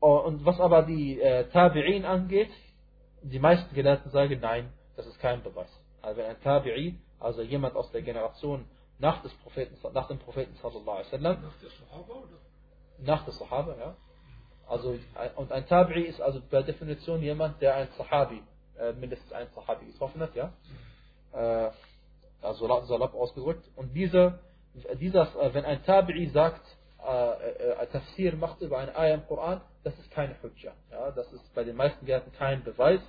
Oh, 0.00 0.16
und 0.16 0.44
was 0.44 0.58
aber 0.60 0.82
die 0.82 1.20
äh, 1.20 1.46
Tabi'in 1.52 2.04
angeht, 2.04 2.50
die 3.22 3.38
meisten 3.38 3.74
Gelehrten 3.74 4.10
sagen, 4.10 4.40
nein, 4.40 4.72
das 4.96 5.06
ist 5.06 5.18
kein 5.20 5.42
Beweis. 5.42 5.70
Also 6.00 6.20
wenn 6.20 6.26
ein 6.26 6.40
Tabi'i, 6.40 6.94
also 7.18 7.42
jemand 7.42 7.76
aus 7.76 7.90
der 7.92 8.02
Generation 8.02 8.64
nach, 8.98 9.22
des 9.22 9.32
Propheten, 9.34 9.76
nach 9.92 10.08
dem 10.08 10.18
Propheten 10.18 10.54
sallallahu 10.56 10.90
alaihi 10.90 11.06
wasallam, 11.06 11.42
nach 11.42 11.58
der 11.60 11.70
Sahaba 11.70 12.14
oder? 12.14 12.38
Nach 12.98 13.24
der 13.24 13.34
Sahaba, 13.34 13.76
ja. 13.76 13.96
Also, 14.66 14.96
und 15.36 15.52
ein 15.52 15.66
Tabi'i 15.66 16.04
ist 16.04 16.20
also 16.20 16.40
per 16.40 16.62
Definition 16.62 17.20
jemand, 17.20 17.60
der 17.60 17.74
ein 17.74 17.88
Sahabi, 17.98 18.40
äh, 18.78 18.92
mindestens 18.92 19.32
ein 19.32 19.48
Sahabi 19.54 19.86
getroffen 19.86 20.20
hat, 20.20 20.34
ja 20.34 20.52
äh, 21.32 21.70
also 22.42 22.66
salopp 22.86 23.14
ausgedrückt. 23.14 23.68
Und 23.76 23.94
dieser, 23.94 24.40
dieser, 25.00 25.22
äh, 25.40 25.54
wenn 25.54 25.64
ein 25.64 25.82
Tabi'i 25.84 26.30
sagt, 26.32 26.62
äh, 27.06 27.82
äh, 27.82 27.86
Tafsir 27.86 28.36
macht 28.36 28.60
über 28.60 28.78
eine 28.78 28.96
Ayah 28.96 29.14
im 29.14 29.26
Koran, 29.26 29.60
das 29.84 29.98
ist 29.98 30.10
keine 30.10 30.36
Hujja. 30.42 30.72
Ja, 30.90 31.10
das 31.10 31.32
ist 31.32 31.54
bei 31.54 31.64
den 31.64 31.76
meisten 31.76 32.04
Gärten 32.04 32.32
kein 32.32 32.62
Beweis. 32.62 33.00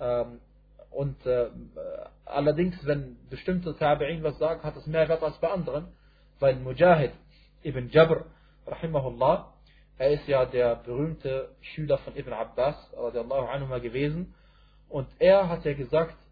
Ähm, 0.00 0.40
und 0.90 1.24
äh, 1.24 1.50
allerdings, 2.24 2.74
wenn 2.84 3.16
bestimmte 3.28 3.70
Tabi'in 3.70 4.22
was 4.22 4.38
sagen, 4.38 4.62
hat 4.62 4.76
es 4.76 4.86
mehr 4.86 5.08
Wert 5.08 5.22
als 5.22 5.38
bei 5.38 5.48
anderen, 5.48 5.88
weil 6.40 6.56
Mujahid 6.56 7.12
ibn 7.62 7.88
Jabr, 7.90 8.24
rahimahullah, 8.66 9.52
er 9.98 10.10
ist 10.12 10.26
ja 10.26 10.46
der 10.46 10.76
berühmte 10.76 11.50
Schüler 11.60 11.98
von 11.98 12.16
Ibn 12.16 12.32
Abbas, 12.32 12.74
radiallahu 12.96 13.46
anhu 13.46 13.80
gewesen, 13.80 14.34
und 14.88 15.06
er 15.18 15.48
hat 15.48 15.64
ja 15.64 15.74
gesagt, 15.74 16.16
äh, 16.16 16.29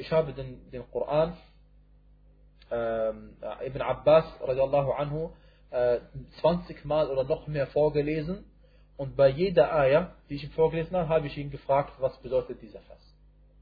ich 0.00 0.10
habe 0.12 0.32
den, 0.32 0.70
den 0.70 0.90
Koran, 0.90 1.36
ähm, 2.70 3.36
Ibn 3.64 3.82
Abbas 3.82 4.24
radiallahu 4.40 4.92
anhu, 4.92 5.30
äh, 5.70 6.00
20 6.40 6.84
Mal 6.84 7.08
oder 7.10 7.24
noch 7.24 7.46
mehr 7.46 7.66
vorgelesen. 7.68 8.44
Und 8.96 9.16
bei 9.16 9.28
jeder 9.28 9.72
Ayah, 9.72 10.14
die 10.28 10.34
ich 10.34 10.44
ihm 10.44 10.50
vorgelesen 10.50 10.96
habe, 10.96 11.08
habe 11.08 11.26
ich 11.26 11.38
ihn 11.38 11.50
gefragt, 11.50 11.92
was 11.98 12.16
bedeutet 12.20 12.60
dieser 12.60 12.80
Vers. 12.80 13.14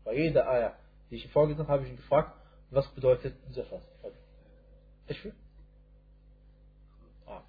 Bei 0.05 0.15
jeder 0.15 0.49
Ayah, 0.49 0.73
die 1.11 1.17
ich 1.17 1.25
ihm 1.25 1.31
vorgelesen 1.31 1.65
habe, 1.65 1.73
habe 1.73 1.85
ich 1.85 1.91
ihn 1.91 1.97
gefragt, 1.97 2.33
was 2.71 2.89
bedeutet 2.89 3.35
dieser 3.49 3.65
Vers. 3.65 3.83
Ich 5.09 5.25
will? 5.25 5.35
Ah. 7.27 7.43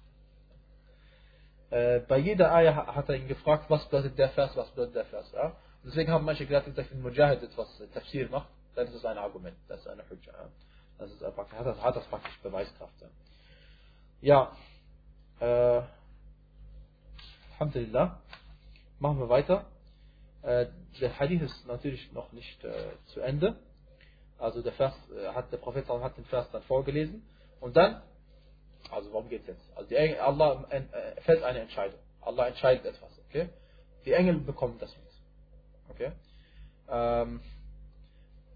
Äh, 1.70 2.00
bei 2.00 2.18
jeder 2.18 2.52
Ayah 2.52 2.94
hat 2.94 3.08
er 3.08 3.16
ihn 3.16 3.26
gefragt, 3.26 3.64
was 3.68 3.84
bedeutet 3.86 4.18
der 4.18 4.28
Vers, 4.30 4.56
was 4.56 4.70
bedeutet 4.70 4.94
der 4.94 5.04
Vers. 5.06 5.32
Ja? 5.32 5.56
Deswegen 5.84 6.10
haben 6.10 6.24
manche 6.24 6.46
gesagt, 6.46 6.76
dass 6.76 6.90
wenn 6.90 7.02
Mujahid 7.02 7.42
etwas 7.42 7.82
Tafsir 7.94 8.28
macht, 8.28 8.48
dann 8.74 8.86
ist 8.86 8.94
es 8.94 9.04
ein 9.04 9.18
Argument, 9.18 9.56
das 9.68 9.80
ist 9.80 9.88
eine 9.88 10.02
Hujja. 10.08 10.32
Das 10.98 11.10
ist 11.10 11.22
hat, 11.22 11.66
das, 11.66 11.80
hat 11.80 11.96
das 11.96 12.06
praktisch 12.06 12.38
Beweiskraft. 12.42 12.94
Ja, 14.20 14.52
äh, 15.40 15.82
Alhamdulillah. 17.58 18.20
Machen 19.00 19.18
wir 19.18 19.28
weiter. 19.28 19.66
Äh, 20.42 20.66
der 21.00 21.18
Hadith 21.18 21.42
ist 21.42 21.66
natürlich 21.66 22.12
noch 22.12 22.32
nicht 22.32 22.64
äh, 22.64 22.92
zu 23.06 23.20
Ende. 23.20 23.56
Also 24.38 24.62
der 24.62 24.72
Vers 24.72 24.94
äh, 25.10 25.28
hat 25.28 25.52
der 25.52 25.56
Prophet 25.58 25.88
hat 25.88 26.16
den 26.16 26.24
Vers 26.26 26.48
dann 26.52 26.62
vorgelesen 26.62 27.22
und 27.60 27.76
dann, 27.76 28.02
also 28.90 29.12
worum 29.12 29.28
geht 29.28 29.42
es 29.42 29.48
jetzt? 29.48 29.76
Also 29.76 29.88
die 29.88 29.96
Engel, 29.96 30.20
Allah 30.20 30.64
äh, 30.70 31.20
fällt 31.22 31.42
eine 31.42 31.60
Entscheidung. 31.60 31.98
Allah 32.20 32.46
entscheidet 32.46 32.84
etwas, 32.86 33.10
okay? 33.28 33.48
Die 34.04 34.12
Engel 34.12 34.38
bekommen 34.38 34.78
das 34.78 34.96
mit. 34.96 35.07
Okay? 35.89 36.11
Ähm, 36.89 37.41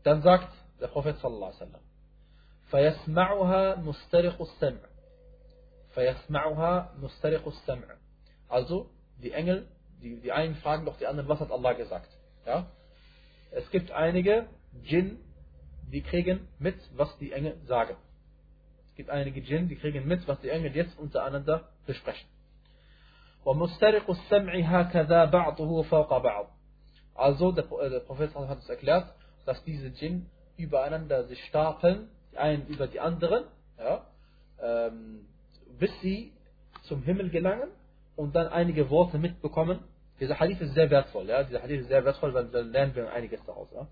Dann 0.04 0.22
sagt 0.22 0.54
der 0.80 0.88
Prophet 0.88 1.18
sallallahu 1.20 1.52
alaihi 1.52 1.62
wasallam, 1.62 1.82
فَيَسْمَعُهَا 2.72 3.76
مُسْتَرِقُ 3.82 4.42
السَّمْعِ 4.42 4.80
فَيَسْمَعُهَا 5.96 6.98
مُسْتَرِقُ 7.00 7.46
السَّمْعِ 7.46 7.88
Also, 8.48 8.90
die 9.22 9.32
Engel, 9.32 9.68
die, 10.02 10.22
die 10.22 10.32
einen 10.32 10.56
fragen 10.56 10.86
doch 10.86 10.98
die 10.98 11.08
anderen, 11.08 11.28
was 11.28 11.40
hat 11.40 11.52
Allah 11.52 11.74
gesagt? 11.74 12.10
Ja? 12.46 12.68
Es 13.52 13.70
gibt 13.72 13.92
einige 13.92 14.48
Djinn, 14.72 15.20
die 15.92 16.02
kriegen 16.02 16.48
mit, 16.60 16.78
was 16.96 17.18
die 17.18 17.32
Engel 17.32 17.58
sagen. 17.66 17.96
Es 18.90 18.96
gibt 18.96 19.10
einige 19.10 19.42
Djinn, 19.42 19.68
die 19.70 19.76
kriegen 19.76 20.08
mit, 20.08 20.28
was 20.28 20.40
die 20.42 20.50
Engel 20.50 20.76
jetzt 20.76 20.98
untereinander 20.98 21.70
besprechen. 21.86 22.28
ومسترق 23.46 24.10
السمع 24.10 24.54
هكذا 24.56 25.26
بعضه 25.26 25.84
فوق 25.84 26.18
بعض. 26.18 26.48
also 27.15 27.53
der, 27.53 27.65
der 27.65 28.01
Prophet 28.01 28.35
hat 28.35 28.59
es 28.59 28.69
erklärt, 28.69 29.13
dass 29.45 29.63
diese 29.65 29.91
Djinn 29.91 30.27
übereinander 30.57 31.25
sich 31.25 31.43
stapeln, 31.45 32.09
die 32.33 32.39
einen 32.39 32.67
über 32.67 32.87
die 32.87 33.01
anderen, 33.01 33.45
ja, 33.79 34.07
ähm, 34.63 35.27
bis 35.79 35.91
sie 36.01 36.33
zum 36.83 37.03
Himmel 37.03 37.31
gelangen 37.31 37.69
und 38.17 38.35
dann 38.35 38.49
einige 38.49 38.91
Worte 38.91 39.19
mitbekommen. 39.19 39.81
Dieser 40.21 40.39
Hadith 40.39 40.61
ist 40.61 40.75
sehr 40.75 40.91
wertvoll, 40.91 41.29
ja, 41.29 41.43
dieser 41.43 41.63
Hadith 41.63 41.83
ist 41.83 41.89
sehr 41.89 42.05
wertvoll, 42.05 42.33
weil 42.35 42.47
dann 42.47 42.71
lernen 42.71 42.95
wir 42.95 43.13
einiges 43.13 43.45
daraus. 43.45 43.69
Ja. 43.75 43.87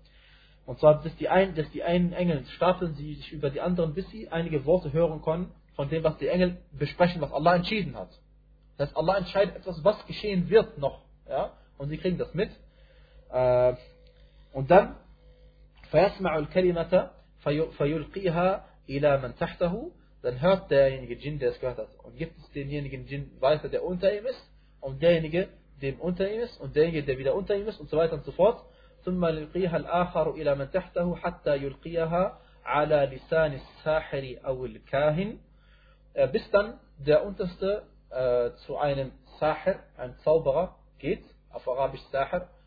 Und 0.65 0.79
zwar, 0.79 1.01
dass 1.03 1.15
die, 1.17 1.27
einen, 1.27 1.55
dass 1.55 1.69
die 1.71 1.83
einen 1.83 2.13
Engel 2.13 2.45
stapeln 2.55 2.93
sie 2.95 3.15
sich 3.15 3.31
über 3.31 3.49
die 3.49 3.61
anderen, 3.61 3.93
bis 3.93 4.09
sie 4.09 4.29
einige 4.29 4.65
Worte 4.65 4.93
hören 4.93 5.21
können 5.21 5.51
von 5.75 5.89
dem, 5.89 6.03
was 6.03 6.17
die 6.17 6.27
Engel 6.27 6.57
besprechen, 6.71 7.21
was 7.21 7.31
Allah 7.31 7.55
entschieden 7.55 7.95
hat. 7.95 8.09
Das 8.77 8.89
heißt, 8.89 8.97
Allah 8.97 9.17
entscheidet 9.17 9.55
etwas, 9.55 9.83
was 9.83 10.05
geschehen 10.05 10.49
wird 10.49 10.77
noch. 10.77 11.01
Ja? 11.27 11.53
Und 11.77 11.89
sie 11.89 11.97
kriegen 11.97 12.17
das 12.17 12.33
mit. 12.33 12.51
Äh, 13.31 13.73
dann, 14.67 14.95
فَيَسْمَعُ 15.91 16.37
الْكَلِمَةَ 16.37 17.09
فَيُلْقِيهَا 17.77 18.65
إِلَى 18.89 19.17
مَنْ 19.17 19.35
تَحْتَهُ 19.35 19.91
Dann 20.21 20.41
hört 20.41 20.69
derjenige 20.69 21.15
Djinn, 21.17 21.39
der 21.39 21.51
es 21.51 21.59
gehört 21.59 21.77
hat, 21.77 21.89
und 22.03 22.17
gibt 22.17 22.37
es 22.37 22.51
denjenigen 22.51 23.05
Djinn 23.05 23.31
weiter, 23.39 23.69
der 23.69 23.83
unter 23.83 24.13
ihm 24.15 24.25
ist, 24.25 24.51
und 24.79 25.01
derjenige, 25.01 25.49
dem 25.81 25.99
unter 25.99 26.31
ihm 26.31 26.41
ist, 26.41 26.59
und 26.59 26.75
derjenige, 26.75 27.03
der 27.03 27.17
wieder 27.17 27.33
unter 27.35 27.55
ihm 27.55 27.67
ist, 27.67 27.79
und 27.79 27.89
so 27.89 27.97
weiter 27.97 28.13
und 28.13 28.25
so 28.25 28.31
fort. 28.31 28.63
ثم 29.05 29.25
يلقيها 29.25 29.77
الآخر 29.77 30.31
إلى 30.31 30.55
من 30.55 30.71
تحته 30.71 31.15
حتى 31.15 31.55
يلقيها 31.55 32.39
على 32.65 33.09
لسان 33.15 33.53
الساحر 33.53 34.35
أو 34.45 34.65
الكاهن 34.65 35.39
bis 36.31 36.51
dann 36.51 36.79
der 36.97 37.25
unterste 37.25 37.83
äh, 38.09 38.51
zu 38.65 38.77
einem 38.77 39.11
Sahir, 39.39 39.79
ein 39.97 40.13
Zauberer, 40.23 40.75
geht, 40.99 41.23
auf 41.51 41.67
Arabisch 41.67 42.01
Sahir, 42.11 42.41
äh, 42.41 42.60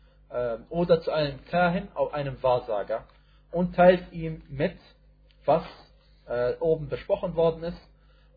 oder 0.68 1.00
zu 1.00 1.10
einem 1.10 1.44
Kahin, 1.46 1.88
auf 1.94 2.14
einem 2.14 2.40
Wahrsager, 2.42 3.04
und 3.50 3.74
teilt 3.74 4.12
ihm 4.12 4.42
mit, 4.48 4.76
was 5.44 5.64
äh, 6.28 6.54
oben 6.60 6.88
besprochen 6.88 7.34
worden 7.34 7.64
ist. 7.64 7.88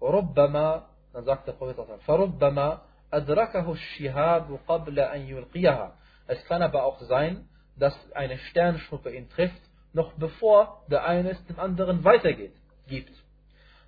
ربما, 0.02 0.86
dann 1.14 1.26
sagt 1.26 1.48
der 1.48 1.54
Prophet, 1.54 1.78
فربما 2.08 2.82
أدركه 3.14 3.72
الشهاب 3.72 4.60
قبل 4.68 5.00
أن 5.00 5.22
يلقيها. 5.22 5.94
Es 6.28 6.44
kann 6.46 6.62
aber 6.64 6.84
auch 6.84 7.00
sein, 7.02 7.48
dass 7.78 7.94
eine 8.14 8.38
Sternschnuppe 8.38 9.12
ihn 9.12 9.30
trifft, 9.30 9.62
noch 9.94 10.14
bevor 10.14 10.84
der 10.90 11.06
eine 11.06 11.32
es 11.32 11.46
dem 11.46 11.60
anderen 11.60 12.04
weitergeht, 12.04 12.56
gibt. 12.88 13.14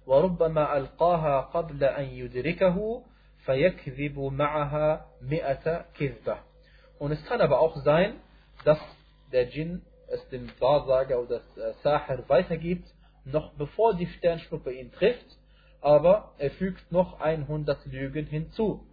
وربما 0.06 0.78
ألقاها 0.78 1.41
قبل 1.41 1.84
أن 1.84 2.04
يدركه 2.04 3.04
فَيَكْذِبُ 3.46 4.20
مَعَهَا 4.20 5.06
مِئَةَ 5.22 5.86
كِذْبَةً 5.94 6.38
Und 7.00 7.12
es 7.12 7.24
kann 7.26 7.41
aber 7.41 7.60
auch 7.60 7.76
sein, 7.78 8.15
dass 8.63 8.80
der 9.32 9.46
Djinn 9.46 9.82
es 10.08 10.28
dem 10.30 10.50
Wahrsager 10.60 11.20
oder 11.20 11.41
das 11.56 11.82
Sahir 11.82 12.24
weitergibt, 12.28 12.88
noch 13.26 13.54
bevor 13.54 13.96
die 13.96 14.08
Sternschnuppe 14.08 14.72
ihn 14.72 14.91
trifft, 14.91 15.26
aber 15.82 16.34
er 16.38 16.52
fügt 16.52 16.91
noch 16.91 17.20
100 17.20 17.86
Lügen 17.86 18.26
hinzu. 18.28 18.86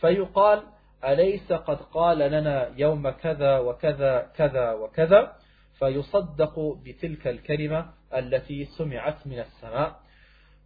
فيقال 0.00 0.62
أليس 1.04 1.52
قد 1.52 1.82
قال 1.82 2.18
لنا 2.18 2.72
يوم 2.76 3.10
كذا 3.10 3.58
وكذا 3.58 4.30
كذا 4.36 4.72
وكذا 4.72 5.36
فيصدق 5.78 6.78
بتلك 6.84 7.26
الكلمة 7.26 7.92
التي 8.14 8.64
سمعت 8.64 9.26
من 9.26 9.38
السماء 9.38 10.00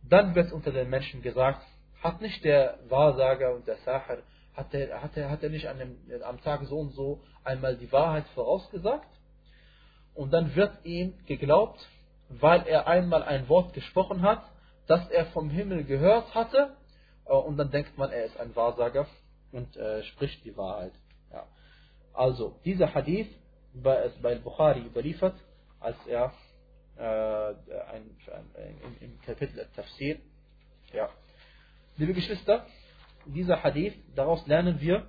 Dann 0.09 0.35
wird 0.35 0.51
unter 0.53 0.73
den 0.73 0.89
Menschen 0.89 1.21
gesagt, 1.23 1.63
hat 2.03 2.21
nicht 2.23 2.43
der 2.45 2.79
Wahrsager 2.89 3.55
und 3.55 3.69
der 3.69 3.77
Sahir, 3.85 4.23
hat 4.56 4.74
er, 4.74 5.02
hat 5.02 5.18
er, 5.18 5.30
hat 5.30 5.44
er 5.44 5.50
nicht 5.50 5.68
an 5.68 5.78
dem, 5.78 5.98
am 6.24 6.42
Tag 6.42 6.64
so 6.66 6.78
und 6.78 6.92
so 6.92 7.22
einmal 7.44 7.78
die 7.78 7.92
Wahrheit 7.92 8.26
vorausgesagt? 8.30 9.08
Und 10.14 10.32
dann 10.32 10.56
wird 10.56 10.74
ihm 10.86 11.14
geglaubt, 11.26 11.86
weil 12.30 12.66
er 12.68 12.88
einmal 12.88 13.24
ein 13.24 13.50
Wort 13.50 13.74
gesprochen 13.74 14.22
hat, 14.22 14.44
das 14.88 15.08
er 15.10 15.26
vom 15.28 15.50
Himmel 15.50 15.84
gehört 15.84 16.34
hatte, 16.34 16.76
äh, 17.26 17.34
und 17.34 17.58
dann 17.58 17.72
denkt 17.72 17.98
man, 17.98 18.12
er 18.12 18.26
ist 18.26 18.40
ein 18.40 18.56
Wahrsager 18.56 19.08
und 19.52 19.76
äh, 19.76 20.04
spricht 20.04 20.44
die 20.46 20.56
Wahrheit. 20.56 20.94
Ja. 21.32 21.46
Also, 22.14 22.60
dieser 22.64 22.94
Hadith 22.94 23.28
ist 23.74 24.22
bei 24.22 24.36
Bukhari 24.36 24.82
überliefert, 24.82 25.36
als 25.80 25.98
er 26.08 26.34
äh, 26.98 27.02
ein, 27.02 28.10
ein, 28.32 28.78
im, 29.02 29.10
im 29.10 29.22
Kapitel 29.22 29.68
Tafsir 29.76 30.20
ja, 30.94 31.10
Liebe 31.98 32.14
Geschwister, 32.14 32.66
dieser 33.26 33.64
Hadith, 33.64 33.96
daraus 34.16 34.46
lernen 34.48 34.80
wir, 34.80 35.08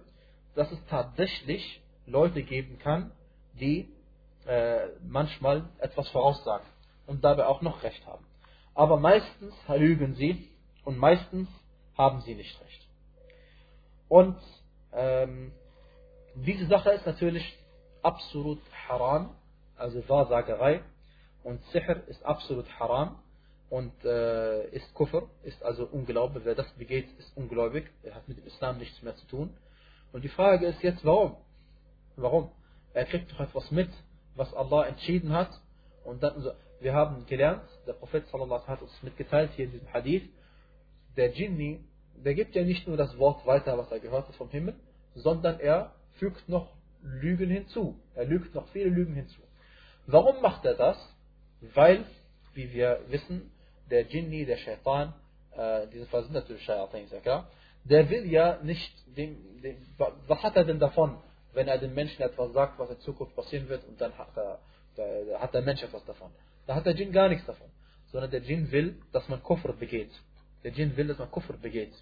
dass 0.54 0.70
es 0.72 0.84
tatsächlich 0.86 1.82
Leute 2.06 2.42
geben 2.42 2.78
kann, 2.78 3.12
die 3.60 3.88
äh, 4.46 4.88
manchmal 5.02 5.68
etwas 5.78 6.08
voraussagen 6.10 6.66
und 7.06 7.24
dabei 7.24 7.46
auch 7.46 7.62
noch 7.62 7.82
recht 7.82 8.06
haben. 8.06 8.24
Aber 8.74 8.98
meistens 8.98 9.54
lügen 9.68 10.14
sie 10.14 10.50
und 10.84 10.98
meistens 10.98 11.48
haben 11.96 12.20
sie 12.22 12.34
nicht 12.34 12.60
recht. 12.60 12.86
Und 14.08 14.38
ähm, 14.92 15.52
diese 16.34 16.66
Sache 16.66 16.90
ist 16.90 17.06
natürlich 17.06 17.58
absolut 18.02 18.60
haram, 18.88 19.34
also 19.76 20.06
Wahrsagerei 20.08 20.82
und 21.42 21.62
Sihr 21.66 22.06
ist 22.08 22.24
absolut 22.24 22.66
haram 22.78 23.18
und 23.68 23.92
äh, 24.04 24.68
ist 24.68 24.92
Kufr, 24.94 25.28
ist 25.42 25.62
also 25.62 25.86
Unglaube. 25.86 26.44
Wer 26.44 26.54
das 26.54 26.70
begeht, 26.74 27.08
ist 27.18 27.36
ungläubig. 27.36 27.90
Er 28.02 28.14
hat 28.14 28.28
mit 28.28 28.38
dem 28.38 28.46
Islam 28.46 28.78
nichts 28.78 29.02
mehr 29.02 29.16
zu 29.16 29.26
tun. 29.26 29.56
Und 30.12 30.22
die 30.22 30.28
Frage 30.28 30.66
ist 30.66 30.82
jetzt, 30.82 31.04
warum? 31.04 31.36
Warum? 32.16 32.50
Er 32.94 33.04
kriegt 33.04 33.30
doch 33.32 33.40
etwas 33.40 33.70
mit, 33.70 33.90
was 34.36 34.52
Allah 34.54 34.86
entschieden 34.86 35.32
hat. 35.32 35.50
Und 36.04 36.22
dann, 36.22 36.34
also, 36.34 36.52
wir 36.80 36.94
haben 36.94 37.26
gelernt, 37.26 37.64
der 37.86 37.94
Prophet 37.94 38.26
sallallahu 38.28 38.66
hat 38.66 38.82
uns 38.82 39.02
mitgeteilt 39.02 39.50
hier 39.56 39.66
in 39.66 39.72
diesem 39.72 39.92
Hadith, 39.92 40.28
der 41.16 41.32
Jinni, 41.32 41.80
der 42.14 42.34
gibt 42.34 42.54
ja 42.54 42.62
nicht 42.62 42.86
nur 42.86 42.96
das 42.96 43.18
Wort 43.18 43.44
weiter, 43.46 43.76
was 43.76 43.90
er 43.90 44.00
gehört 44.00 44.28
hat 44.28 44.36
vom 44.36 44.50
Himmel, 44.50 44.74
sondern 45.14 45.58
er 45.58 45.92
fügt 46.18 46.48
noch 46.48 46.70
Lügen 47.02 47.50
hinzu. 47.50 47.98
Er 48.14 48.24
lügt 48.24 48.54
noch 48.54 48.68
viele 48.68 48.90
Lügen 48.90 49.14
hinzu. 49.14 49.40
Warum 50.06 50.40
macht 50.40 50.64
er 50.64 50.74
das? 50.74 50.96
Weil, 51.74 52.04
wie 52.54 52.72
wir 52.72 53.00
wissen, 53.08 53.50
der 53.90 54.02
Jinni, 54.02 54.44
der 54.44 54.56
Shaitan, 54.56 55.14
äh, 55.56 55.86
diese 55.88 56.06
sind 56.06 56.32
natürlich 56.32 56.64
klar, 56.64 57.48
der 57.84 58.10
will 58.10 58.30
ja 58.30 58.58
nicht, 58.62 58.92
dem, 59.16 59.62
dem, 59.62 59.76
was 60.26 60.42
hat 60.42 60.56
er 60.56 60.64
denn 60.64 60.78
davon, 60.78 61.18
wenn 61.52 61.68
er 61.68 61.78
den 61.78 61.94
Menschen 61.94 62.22
etwas 62.22 62.52
sagt, 62.52 62.78
was 62.78 62.90
in 62.90 63.00
Zukunft 63.00 63.34
passieren 63.34 63.68
wird 63.68 63.84
und 63.84 64.00
dann 64.00 64.16
hat, 64.18 64.36
er, 64.36 64.58
da, 64.96 65.40
hat 65.40 65.54
der 65.54 65.62
Mensch 65.62 65.82
etwas 65.82 66.04
davon. 66.04 66.30
Da 66.66 66.74
hat 66.74 66.84
der 66.84 66.94
Jinn 66.94 67.12
gar 67.12 67.28
nichts 67.28 67.46
davon, 67.46 67.68
sondern 68.10 68.30
der 68.30 68.40
Jinn 68.40 68.70
will, 68.72 69.00
dass 69.12 69.28
man 69.28 69.42
Kufr 69.42 69.72
begeht. 69.72 70.10
Der 70.64 70.72
Jinn 70.72 70.96
will, 70.96 71.06
dass 71.06 71.18
man 71.18 71.30
Kufr 71.30 71.54
begeht. 71.54 71.94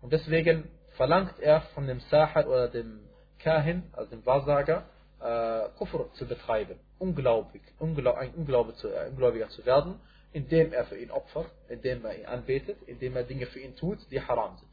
Und 0.00 0.12
deswegen 0.12 0.70
verlangt 0.96 1.38
er 1.40 1.62
von 1.74 1.86
dem 1.86 2.00
Sahar 2.00 2.46
oder 2.46 2.68
dem 2.68 3.00
Kahin, 3.38 3.82
also 3.92 4.10
dem 4.10 4.24
Wahrsager, 4.24 4.84
äh, 5.20 5.68
Kufr 5.76 6.12
zu 6.14 6.26
betreiben, 6.26 6.78
unglaublich, 6.98 7.62
unglaub, 7.78 8.16
ein 8.16 8.32
Unglaube 8.34 8.74
zu, 8.76 8.88
äh, 8.88 9.08
Ungläubiger 9.08 9.48
zu 9.48 9.66
werden 9.66 10.00
indem 10.36 10.74
er 10.74 10.84
für 10.84 10.98
ihn 10.98 11.10
opfert, 11.10 11.50
indem 11.70 12.04
er 12.04 12.18
ihn 12.18 12.26
anbetet, 12.26 12.76
indem 12.86 13.16
er 13.16 13.22
Dinge 13.22 13.46
für 13.46 13.58
ihn 13.58 13.74
tut, 13.74 13.98
die 14.10 14.20
haram 14.20 14.58
sind. 14.58 14.70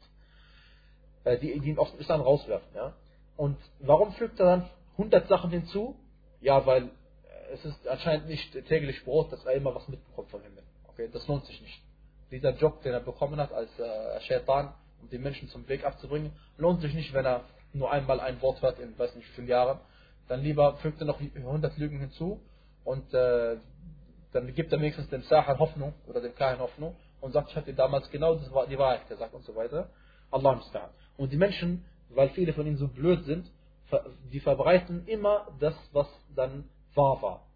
Äh, 1.24 1.38
die, 1.38 1.58
die 1.58 1.70
ihn 1.70 1.78
aus 1.78 1.90
dem 1.90 2.00
Islam 2.00 2.20
rauswerfen. 2.20 2.68
Ja? 2.74 2.92
Und 3.38 3.56
warum 3.78 4.12
fügt 4.12 4.38
er 4.40 4.44
dann 4.44 4.70
100 4.98 5.26
Sachen 5.26 5.50
hinzu? 5.50 5.96
Ja, 6.42 6.66
weil 6.66 6.90
es 7.54 7.64
ist 7.64 7.88
anscheinend 7.88 8.28
nicht 8.28 8.52
täglich 8.66 9.02
Brot, 9.04 9.32
dass 9.32 9.42
er 9.46 9.54
immer 9.54 9.74
was 9.74 9.88
mitbekommt 9.88 10.30
vom 10.30 10.42
Himmel. 10.42 10.62
Okay, 10.88 11.08
das 11.10 11.26
lohnt 11.28 11.46
sich 11.46 11.62
nicht. 11.62 11.80
Dieser 12.30 12.54
Job, 12.56 12.82
den 12.82 12.92
er 12.92 13.00
bekommen 13.00 13.40
hat 13.40 13.50
als 13.50 13.70
äh, 13.78 14.20
Shaitan, 14.20 14.74
um 15.00 15.08
die 15.08 15.18
Menschen 15.18 15.48
zum 15.48 15.66
Weg 15.66 15.82
abzubringen, 15.86 16.32
lohnt 16.58 16.82
sich 16.82 16.92
nicht, 16.92 17.14
wenn 17.14 17.24
er 17.24 17.44
nur 17.72 17.90
einmal 17.90 18.20
ein 18.20 18.42
Wort 18.42 18.60
hört 18.60 18.78
in 18.80 18.98
weiß 18.98 19.14
nicht 19.14 19.30
wie 19.30 19.34
vielen 19.36 19.48
Jahren. 19.48 19.80
Dann 20.28 20.42
lieber 20.42 20.76
fügt 20.76 21.00
er 21.00 21.06
noch 21.06 21.20
100 21.20 21.78
Lügen 21.78 22.00
hinzu 22.00 22.42
und 22.84 23.14
äh, 23.14 23.56
dann 24.34 24.52
gibt 24.52 24.72
er 24.72 24.80
wenigstens 24.80 25.08
dem 25.08 25.22
Sahar 25.22 25.58
Hoffnung 25.58 25.94
oder 26.08 26.20
dem 26.20 26.34
Kahin 26.34 26.58
Hoffnung 26.58 26.96
und 27.20 27.32
sagt, 27.32 27.50
ich 27.50 27.56
hatte 27.56 27.72
damals 27.72 28.10
genau 28.10 28.34
die 28.34 28.78
Wahrheit 28.78 29.08
gesagt 29.08 29.32
und 29.32 29.44
so 29.44 29.54
weiter. 29.54 29.88
Allah 30.30 30.54
musta'an. 30.54 30.90
Und 31.16 31.32
die 31.32 31.36
Menschen, 31.36 31.84
weil 32.10 32.30
viele 32.30 32.52
von 32.52 32.66
ihnen 32.66 32.76
so 32.76 32.88
blöd 32.88 33.24
sind, 33.24 33.48
die 34.32 34.40
verbreiten 34.40 35.06
immer 35.06 35.46
das, 35.60 35.74
was 35.92 36.08
dann 36.34 36.68
wahr 36.94 37.22
war. 37.22 37.46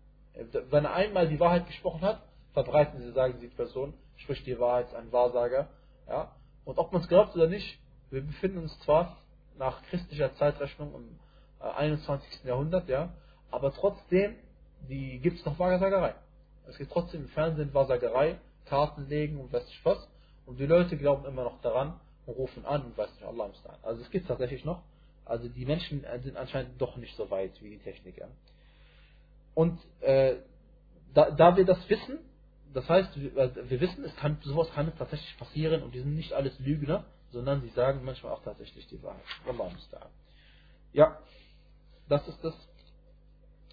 Wenn 0.71 0.85
er 0.85 0.95
einmal 0.95 1.29
die 1.29 1.41
Wahrheit 1.41 1.67
gesprochen 1.67 2.03
hat, 2.03 2.23
verbreiten 2.53 3.01
sie, 3.01 3.11
sagen 3.11 3.35
sie, 3.41 3.49
die 3.49 3.55
Person 3.55 3.95
spricht 4.17 4.47
die 4.47 4.59
Wahrheit, 4.61 4.87
ist 4.87 4.95
ein 4.95 5.11
Wahrsager. 5.11 5.69
Ja? 6.07 6.31
Und 6.65 6.79
ob 6.79 6.93
man 6.93 7.03
es 7.03 7.09
glaubt 7.09 7.35
oder 7.35 7.49
nicht, 7.49 7.81
wir 8.11 8.23
befinden 8.23 8.59
uns 8.59 8.79
zwar 8.81 9.19
nach 9.59 9.83
christlicher 9.85 10.33
Zeitrechnung 10.37 10.95
im 10.95 11.19
21. 11.61 12.45
Äh, 12.45 12.49
Jahrhundert, 12.49 12.89
ja, 12.89 13.13
aber 13.51 13.73
trotzdem 13.75 14.37
gibt 14.89 15.41
es 15.41 15.45
noch 15.45 15.59
Wahrsagerei. 15.59 16.15
Es 16.69 16.77
gibt 16.77 16.93
trotzdem 16.93 17.23
im 17.23 17.29
Fernsehen 17.29 17.73
Wahrsagerei, 17.75 18.39
Karten 18.67 19.09
legen 19.09 19.41
und 19.41 19.53
weiß 19.53 19.65
nicht 19.67 19.85
was. 19.85 20.09
Und 20.47 20.59
die 20.61 20.67
Leute 20.67 20.97
glauben 20.97 21.25
immer 21.27 21.45
noch 21.45 21.61
daran 21.61 21.99
und 22.27 22.35
rufen 22.35 22.65
an 22.65 22.83
und 22.83 22.97
weiß 22.97 23.11
nicht, 23.15 23.25
Allah 23.25 23.47
im 23.47 23.53
Also 23.83 24.03
es 24.03 24.11
gibt 24.11 24.29
tatsächlich 24.29 24.65
noch. 24.65 24.83
Also 25.25 25.49
die 25.49 25.67
Menschen 25.67 26.05
sind 26.23 26.37
anscheinend 26.37 26.81
doch 26.81 26.97
nicht 26.97 27.17
so 27.17 27.31
weit 27.31 27.63
wie 27.63 27.71
die 27.71 27.79
Techniker. 27.79 28.29
Und 29.55 29.79
äh, 30.01 30.37
da, 31.15 31.31
da 31.31 31.57
wir 31.57 31.65
das 31.65 31.89
wissen, 31.89 32.19
das 32.73 32.89
heißt, 32.89 33.21
wir, 33.21 33.37
äh, 33.37 33.71
wir 33.71 33.81
wissen, 33.81 34.05
es 34.05 34.15
kann, 34.17 34.39
sowas 34.43 34.71
kann 34.73 34.93
tatsächlich 34.97 35.37
passieren 35.39 35.83
und 35.83 35.95
die 35.95 36.01
sind 36.01 36.15
nicht 36.15 36.33
alles 36.33 36.59
Lügner, 36.61 37.05
sondern 37.31 37.61
sie 37.63 37.71
sagen 37.71 38.05
manchmal 38.05 38.33
auch 38.33 38.43
tatsächlich 38.43 38.87
die 38.89 39.03
Wahrheit. 39.03 39.23
Allah 39.47 39.71
Ja, 40.93 41.19
das 42.09 42.27
ist 42.29 42.43
das, 42.43 42.55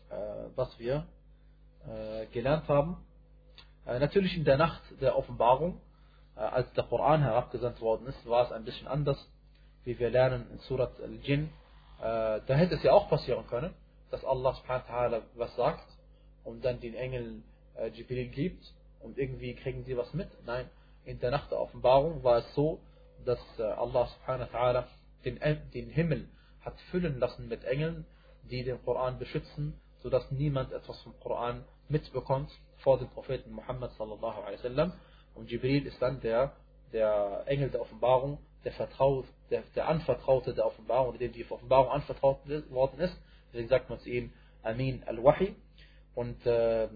äh, 0.09 0.49
was 0.55 0.77
wir 0.79 0.95
äh, 0.95 1.14
gelernt 2.33 2.67
haben. 2.67 2.97
Äh, 3.85 3.99
natürlich 3.99 4.35
in 4.35 4.45
der 4.45 4.57
Nacht 4.57 4.81
der 4.99 5.17
Offenbarung, 5.17 5.79
äh, 6.35 6.39
als 6.39 6.71
der 6.73 6.85
Koran 6.85 7.21
herabgesandt 7.21 7.79
worden 7.81 8.07
ist, 8.07 8.27
war 8.27 8.45
es 8.45 8.51
ein 8.51 8.65
bisschen 8.65 8.87
anders, 8.87 9.17
wie 9.83 9.97
wir 9.99 10.09
lernen 10.09 10.49
in 10.51 10.57
Surat 10.59 10.99
al-Jinn. 11.01 11.49
Äh, 11.99 12.41
da 12.45 12.55
hätte 12.55 12.75
es 12.75 12.83
ja 12.83 12.93
auch 12.93 13.09
passieren 13.09 13.45
können, 13.47 13.73
dass 14.11 14.25
Allah 14.25 14.55
was 15.35 15.55
sagt 15.55 15.87
und 16.43 16.65
dann 16.65 16.79
den 16.79 16.95
Engeln 16.95 17.43
äh, 17.75 17.87
Jibril 17.89 18.27
gibt 18.29 18.73
und 19.01 19.17
irgendwie 19.17 19.53
kriegen 19.53 19.83
sie 19.83 19.95
was 19.95 20.13
mit. 20.13 20.29
Nein, 20.45 20.69
in 21.05 21.19
der 21.19 21.31
Nacht 21.31 21.51
der 21.51 21.59
Offenbarung 21.59 22.23
war 22.23 22.39
es 22.39 22.55
so, 22.55 22.79
dass 23.23 23.39
äh, 23.59 23.63
Allah 23.63 24.09
den 25.23 25.89
Himmel 25.89 26.27
hat 26.61 26.79
füllen 26.91 27.19
lassen 27.19 27.47
mit 27.47 27.63
Engeln, 27.63 28.05
die 28.49 28.63
den 28.63 28.83
Koran 28.83 29.19
beschützen, 29.19 29.79
sodass 30.01 30.29
niemand 30.31 30.71
etwas 30.71 30.99
vom 31.01 31.19
Koran 31.19 31.63
mitbekommt 31.89 32.49
vor 32.77 32.97
dem 32.97 33.09
Propheten 33.09 33.51
Muhammad 33.51 33.91
sallallahu 33.93 34.41
alaihi 34.41 34.57
wasallam. 34.57 34.93
Und 35.33 35.49
Jibril 35.51 35.85
ist 35.85 36.01
dann 36.01 36.21
der, 36.21 36.53
der 36.93 37.43
Engel 37.45 37.69
der 37.69 37.81
Offenbarung, 37.81 38.39
der, 38.63 38.71
Vertraut, 38.73 39.25
der, 39.49 39.63
der 39.75 39.87
Anvertraute 39.87 40.53
der 40.53 40.65
Offenbarung, 40.65 41.17
dem 41.17 41.31
die 41.33 41.49
Offenbarung 41.49 41.91
anvertraut 41.91 42.39
worden 42.69 42.99
ist. 42.99 43.15
Deswegen 43.51 43.69
sagt 43.69 43.89
man 43.89 43.99
zu 43.99 44.09
ihm 44.09 44.31
Amin 44.63 45.03
al-Wahi. 45.05 45.55
Und 46.15 46.45
äh, 46.45 46.87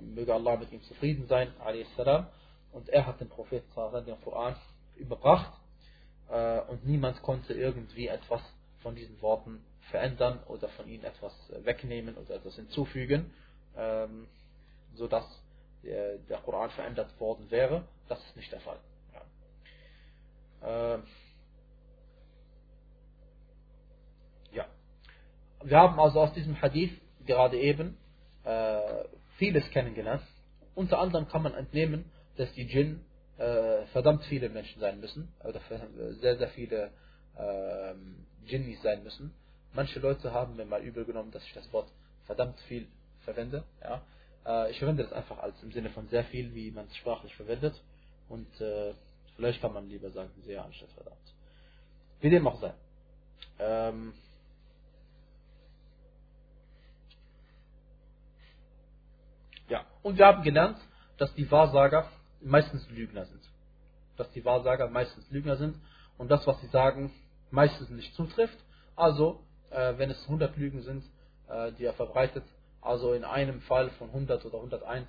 möge 0.00 0.32
Allah 0.32 0.56
mit 0.56 0.72
ihm 0.72 0.82
zufrieden 0.84 1.26
sein, 1.26 1.52
salam. 1.96 2.26
Und 2.72 2.88
er 2.88 3.06
hat 3.06 3.20
den 3.20 3.28
Propheten 3.28 3.66
den 4.06 4.20
Koran 4.22 4.54
überbracht. 4.96 5.52
Äh, 6.30 6.60
und 6.62 6.86
niemand 6.86 7.20
konnte 7.22 7.54
irgendwie 7.54 8.06
etwas 8.06 8.40
von 8.82 8.94
diesen 8.94 9.20
Worten 9.20 9.64
verändern 9.90 10.40
oder 10.46 10.68
von 10.68 10.88
ihnen 10.88 11.04
etwas 11.04 11.32
wegnehmen 11.64 12.16
oder 12.16 12.36
etwas 12.36 12.56
hinzufügen, 12.56 13.30
ähm, 13.76 14.26
sodass 14.98 15.24
der, 15.82 16.38
Koran 16.44 16.70
verändert 16.70 17.18
worden 17.20 17.50
wäre. 17.50 17.84
Das 18.08 18.18
ist 18.26 18.36
nicht 18.36 18.52
der 18.52 18.60
Fall. 18.60 18.78
Ja. 20.62 20.94
Äh, 20.94 20.98
ja. 24.52 24.66
Wir 25.62 25.78
haben 25.78 25.98
also 25.98 26.20
aus 26.20 26.32
diesem 26.34 26.60
Hadith 26.60 26.92
gerade 27.24 27.58
eben 27.58 27.96
äh, 28.44 29.04
vieles 29.36 29.70
kennengelernt. 29.70 30.22
Unter 30.74 30.98
anderem 30.98 31.28
kann 31.28 31.42
man 31.42 31.54
entnehmen, 31.54 32.10
dass 32.36 32.52
die 32.52 32.66
Djinn 32.66 33.04
äh, 33.38 33.86
verdammt 33.86 34.24
viele 34.24 34.48
Menschen 34.48 34.80
sein 34.80 35.00
müssen, 35.00 35.32
oder 35.44 35.60
sehr, 36.20 36.38
sehr 36.38 36.48
viele 36.48 36.90
äh, 37.36 37.94
Djinnis 38.48 38.82
sein 38.82 39.02
müssen. 39.02 39.32
Manche 39.74 40.00
Leute 40.00 40.32
haben 40.32 40.56
mir 40.56 40.64
mal 40.64 40.82
übel 40.82 41.04
genommen, 41.04 41.30
dass 41.30 41.44
ich 41.44 41.52
das 41.52 41.72
Wort 41.72 41.88
verdammt 42.24 42.58
viel 42.62 42.88
verwende. 43.20 43.64
Ja. 43.82 44.02
Äh, 44.48 44.70
ich 44.70 44.78
verwende 44.78 45.04
das 45.04 45.12
einfach 45.12 45.38
als 45.38 45.62
im 45.62 45.70
Sinne 45.72 45.90
von 45.90 46.08
sehr 46.08 46.24
viel, 46.24 46.54
wie 46.54 46.70
man 46.70 46.86
es 46.86 46.96
sprachlich 46.96 47.34
verwendet. 47.36 47.80
Und 48.28 48.60
äh, 48.60 48.94
vielleicht 49.36 49.60
kann 49.60 49.74
man 49.74 49.88
lieber 49.88 50.10
sagen, 50.10 50.30
sehr 50.44 50.64
anstatt 50.64 50.90
verdammt. 50.92 51.16
Wie 52.20 52.30
dem 52.30 52.46
auch 52.48 52.60
sei. 52.60 52.72
Ähm, 53.58 54.14
ja, 59.68 59.84
und 60.02 60.18
wir 60.18 60.26
haben 60.26 60.42
gelernt, 60.42 60.78
dass 61.18 61.34
die 61.34 61.50
Wahrsager 61.50 62.10
meistens 62.40 62.88
Lügner 62.90 63.26
sind. 63.26 63.42
Dass 64.16 64.30
die 64.32 64.44
Wahrsager 64.44 64.88
meistens 64.88 65.30
Lügner 65.30 65.56
sind 65.56 65.76
und 66.16 66.28
das, 66.30 66.46
was 66.46 66.60
sie 66.60 66.68
sagen, 66.68 67.12
meistens 67.50 67.90
nicht 67.90 68.14
zutrifft. 68.14 68.58
Also, 68.96 69.44
äh, 69.70 69.96
wenn 69.98 70.10
es 70.10 70.22
100 70.22 70.56
Lügen 70.56 70.82
sind, 70.82 71.04
äh, 71.48 71.72
die 71.72 71.84
er 71.84 71.94
verbreitet, 71.94 72.44
also 72.81 73.13
in 73.13 73.23
einem 73.23 73.61
Fall 73.61 73.89
von 73.91 74.09
100 74.09 74.45
oder 74.45 74.57
101 74.57 75.07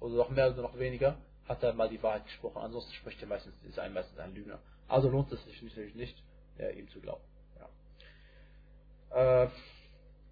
oder 0.00 0.14
noch 0.14 0.30
mehr 0.30 0.50
oder 0.50 0.62
noch 0.62 0.78
weniger, 0.78 1.16
hat 1.48 1.62
er 1.62 1.72
mal 1.72 1.88
die 1.88 2.02
Wahrheit 2.02 2.24
gesprochen. 2.24 2.58
Ansonsten 2.58 2.92
spricht 2.94 3.20
er 3.22 3.28
meistens, 3.28 3.54
ist 3.64 3.78
er 3.78 3.88
meistens 3.88 4.18
ein 4.18 4.34
Lügner. 4.34 4.58
Also 4.88 5.08
lohnt 5.08 5.32
es 5.32 5.42
sich 5.44 5.62
natürlich 5.62 5.94
nicht, 5.94 6.22
äh, 6.58 6.78
ihm 6.78 6.88
zu 6.88 7.00
glauben. 7.00 7.22
Ja. 9.10 9.44
Äh, 9.44 9.48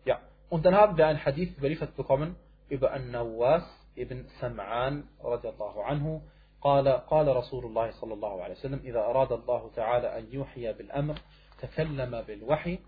ja. 0.05 0.21
Und 0.49 0.65
dann 0.67 0.75
haben 0.75 0.97
wir 0.97 1.07
ein 1.07 1.25
Hadith 1.25 1.57
überliefert 1.57 1.97
bekommen 1.97 2.37
über 2.69 2.93
An-Nawas 2.93 3.65
ibn 3.95 4.27
Sam'an 4.41 5.05
radiallahu 5.23 5.81
anhu. 5.83 6.23
قال 6.63 6.89
قال 6.89 7.37
رسول 7.37 7.65
الله 7.65 7.91
صلى 7.91 8.15
الله 8.15 8.43
عليه 8.43 8.55
وسلم 8.55 8.81
إذا 8.85 9.01
أراد 9.01 9.33
الله 9.33 9.71
تعالى 9.75 10.19
أن 10.19 10.33
يوحي 10.33 10.73
بالأمر 10.73 11.19
تكلم 11.61 12.23
بالوحي 12.23 12.79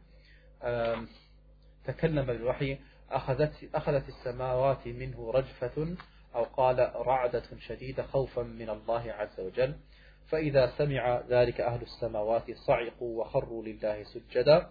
تكلم 1.85 2.27
بالوحي 2.27 2.79
أخذت, 3.12 3.70
أخذت 3.76 4.10
السماوات 4.10 4.88
منه 4.88 5.32
رجفة 5.32 5.96
أو 6.36 6.44
قال 6.44 6.92
رعدة 6.96 7.44
شديدة 7.60 8.04
خوفا 8.04 8.44
من 8.44 8.70
الله 8.70 9.12
عز 9.12 9.40
وجل. 9.40 9.76
فإذا 10.28 10.68
سمع 10.78 11.22
ذلك 11.30 11.62
أهل 11.62 11.82
السماوات 11.82 12.52
صعقوا 12.52 13.22
وخروا 13.22 13.64
لله 13.64 14.04
سجدا. 14.04 14.70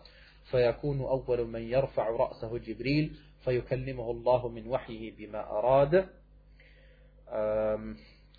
فيكون 0.51 1.01
أول 1.01 1.47
من 1.47 1.63
يرفع 1.63 2.09
رأسه 2.09 2.59
جبريل 2.59 3.17
فيكلمه 3.45 4.11
الله 4.11 4.49
من 4.49 4.69
وحيه 4.69 5.17
بما 5.17 5.41
أراد. 5.41 6.09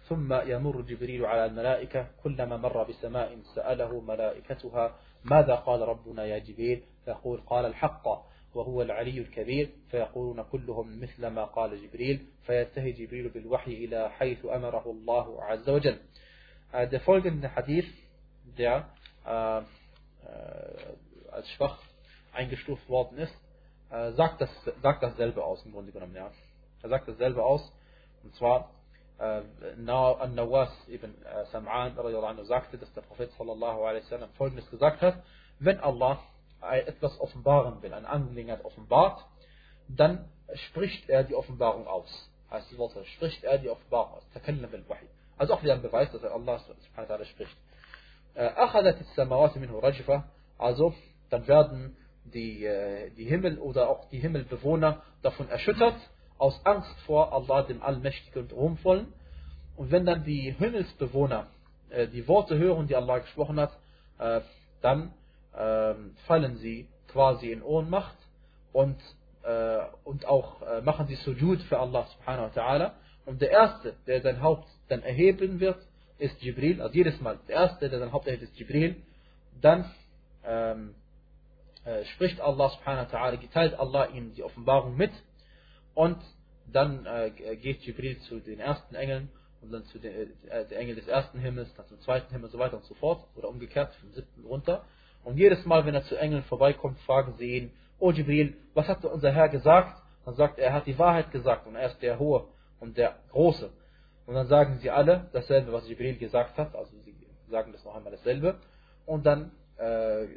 ثم 0.08 0.34
يمر 0.34 0.82
جبريل 0.82 1.26
على 1.26 1.46
الملائكة. 1.46 2.08
كلما 2.24 2.58
مر 2.58 2.84
بسماء 2.84 3.38
سأله 3.56 4.02
ملائكتها 4.02 4.96
ماذا 5.24 5.56
قال 5.56 5.82
ربنا 5.82 6.26
يا 6.26 6.40
جبريل؟ 6.40 6.84
فيقول 7.06 7.42
قال 7.42 7.66
الحق. 7.66 8.08
وهو 8.54 8.82
العلي 8.82 9.20
الكبير 9.20 9.70
فيقولون 9.92 10.44
كلهم 10.44 11.02
مثل 11.02 11.28
ما 11.28 11.46
قال 11.46 11.82
جبريل 11.88 12.26
فينتهي 12.46 12.92
جبريل 12.92 13.30
بالوحي 13.30 13.72
إلى 13.72 14.10
حيث 14.10 14.46
أمره 14.46 14.92
الله 14.92 15.44
عز 15.44 15.70
وجل 15.70 16.00
Der 16.72 17.02
folgende 17.02 17.56
Hadith, 17.56 17.88
der 18.60 18.90
äh, 19.26 19.58
äh, 19.58 19.64
als 21.32 21.50
schwach 21.52 21.80
eingestuft 22.32 22.88
worden 22.88 23.18
ist, 23.18 23.34
äh, 23.90 24.12
sagt, 24.12 24.42
das, 24.42 24.50
sagt 24.84 25.02
dasselbe 25.02 25.44
aus 25.44 25.66
im 25.66 25.72
Grunde 25.72 25.92
genommen. 25.92 26.16
Ja. 26.16 26.32
Er 26.84 26.90
sagt 26.90 27.08
dasselbe 27.08 27.44
aus. 27.44 27.74
Und 28.24 28.36
zwar, 28.36 28.70
äh, 29.20 29.42
Nawas 29.78 30.72
ibn 30.88 31.16
äh, 31.24 31.46
Sam'an 31.52 32.44
sagte, 32.46 32.78
dass 32.78 32.94
der 32.94 33.02
Prophet 33.02 33.32
sallallahu 33.32 33.84
alaihi 33.84 34.04
wasallam 34.04 34.30
folgendes 34.38 34.70
gesagt 34.70 35.02
hat, 35.02 35.24
wenn 35.60 35.80
Allah 35.80 36.20
etwas 36.62 37.20
offenbaren 37.20 37.82
will, 37.82 37.94
eine 37.94 38.08
Angelegenheit 38.08 38.64
offenbart, 38.66 39.26
dann 39.88 40.26
spricht 40.54 41.10
er 41.10 41.24
die 41.24 41.36
Offenbarung 41.36 41.88
aus. 41.88 42.30
Heißt 42.52 42.72
das 42.72 42.78
Wort, 42.78 42.94
spricht 43.16 43.44
er 43.44 43.58
die 43.58 43.70
Offenbarung 43.70 44.14
aus. 44.14 44.24
Also 45.38 45.54
auch 45.54 45.64
wieder 45.64 45.74
ein 45.74 45.82
Beweis, 45.82 46.12
dass 46.12 46.24
er 46.24 46.34
Allah 46.34 46.60
spricht. 47.26 47.58
Äh, 48.34 48.50
also, 50.58 50.94
dann 51.30 51.48
werden 51.48 51.98
die, 52.26 52.66
äh, 52.66 53.10
die 53.12 53.26
Himmel 53.26 53.60
oder 53.60 53.90
auch 53.90 54.10
die 54.10 54.20
Himmelbewohner 54.20 55.02
davon 55.22 55.50
erschüttert, 55.50 55.96
aus 56.38 56.60
Angst 56.66 57.00
vor 57.06 57.34
Allah, 57.34 57.64
dem 57.64 57.82
Allmächtigen 57.82 58.44
und 58.44 58.54
Ruhmvollen. 58.54 59.14
Und 59.76 59.92
wenn 59.92 60.06
dann 60.06 60.24
die 60.24 60.52
Himmelsbewohner 60.52 61.48
äh, 61.90 62.08
die 62.08 62.28
Worte 62.28 62.58
hören, 62.58 62.88
die 62.88 62.96
Allah 62.96 63.20
gesprochen 63.20 63.60
hat, 63.60 63.72
dann 64.82 65.14
ähm, 65.58 66.16
fallen 66.28 66.58
sie 66.58 66.88
quasi 67.08 67.52
in 67.52 67.62
Ohnmacht 67.62 68.18
und, 68.72 68.98
äh, 69.44 69.80
und 70.04 70.26
auch 70.26 70.62
äh, 70.62 70.82
machen 70.82 71.08
sie 71.08 71.16
Sujud 71.16 71.62
für 71.64 71.80
Allah 71.80 72.08
subhanahu 72.18 72.56
wa 72.56 72.62
ta'ala. 72.62 72.92
Und 73.26 73.42
der 73.42 73.52
Erste, 73.52 73.96
der 74.08 74.22
sein 74.22 74.42
Haupt 74.42 74.68
dann 74.88 75.02
erheben 75.04 75.60
wird, 75.60 75.80
ist 76.18 76.42
Jibril. 76.42 76.82
Also 76.82 76.96
jedes 76.96 77.20
Mal, 77.22 77.40
der 77.48 77.56
Erste, 77.56 77.90
der 77.90 78.00
sein 78.00 78.12
Haupt 78.12 78.28
erhebt, 78.28 78.44
ist 78.44 78.58
Jibril. 78.58 78.96
Dann 79.62 79.90
ähm, 80.44 80.96
äh, 81.86 82.06
spricht 82.06 82.40
Allah 82.40 82.70
subhanahu 82.70 83.12
wa 83.12 83.18
ta'ala, 83.18 83.38
geteilt 83.38 83.74
Allah 83.74 84.08
ihm 84.08 84.34
die 84.34 84.44
Offenbarung 84.44 84.96
mit 84.96 85.12
und 85.94 86.18
dann 86.72 87.06
äh, 87.06 87.32
geht 87.56 87.82
Jibril 87.82 88.20
zu 88.22 88.40
den 88.40 88.60
ersten 88.60 88.96
Engeln 88.96 89.30
und 89.62 89.72
dann 89.72 89.86
zu 89.86 90.00
den 90.00 90.14
äh, 90.50 90.66
der 90.66 90.96
des 90.96 91.08
ersten 91.08 91.40
Himmels, 91.40 91.74
dann 91.76 91.88
zum 91.88 92.00
zweiten 92.02 92.32
Himmel 92.32 92.46
und 92.46 92.52
so 92.52 92.60
weiter 92.60 92.78
und 92.78 92.86
so 92.86 92.94
fort, 92.96 93.26
oder 93.36 93.50
umgekehrt 93.50 93.94
vom 93.96 94.12
siebten 94.14 94.46
runter. 94.46 94.86
Und 95.24 95.38
jedes 95.38 95.66
Mal, 95.66 95.86
wenn 95.86 95.96
er 95.96 96.04
zu 96.04 96.16
Engeln 96.16 96.44
vorbeikommt, 96.44 97.00
fragen 97.02 97.34
sie 97.38 97.58
ihn, 97.58 97.72
O 98.00 98.12
Jibril, 98.12 98.56
was 98.74 98.88
hat 98.88 99.04
unser 99.04 99.32
Herr 99.32 99.50
gesagt? 99.50 100.02
Dann 100.26 100.36
sagt 100.36 100.58
er, 100.60 100.68
er 100.68 100.74
hat 100.74 100.88
die 100.88 100.98
Wahrheit 100.98 101.32
gesagt 101.32 101.68
und 101.68 101.76
er 101.76 101.88
ist 101.88 102.02
der 102.02 102.18
Hohe 102.20 102.46
und 102.80 102.98
der 102.98 103.16
Große. 103.32 103.70
Und 104.26 104.36
dann 104.36 104.48
sagen 104.48 104.80
sie 104.82 104.90
alle 104.90 105.30
dasselbe, 105.34 105.74
was 105.74 105.88
Jibril 105.88 106.18
gesagt 106.18 106.58
hat, 106.58 106.76
also 106.76 106.92
sie 107.04 107.16
sagen 107.50 107.72
das 107.72 107.84
noch 107.84 107.96
einmal 107.96 108.12
dasselbe. 108.12 108.56
Und 109.06 109.26
dann 109.26 109.52
äh, 109.78 110.28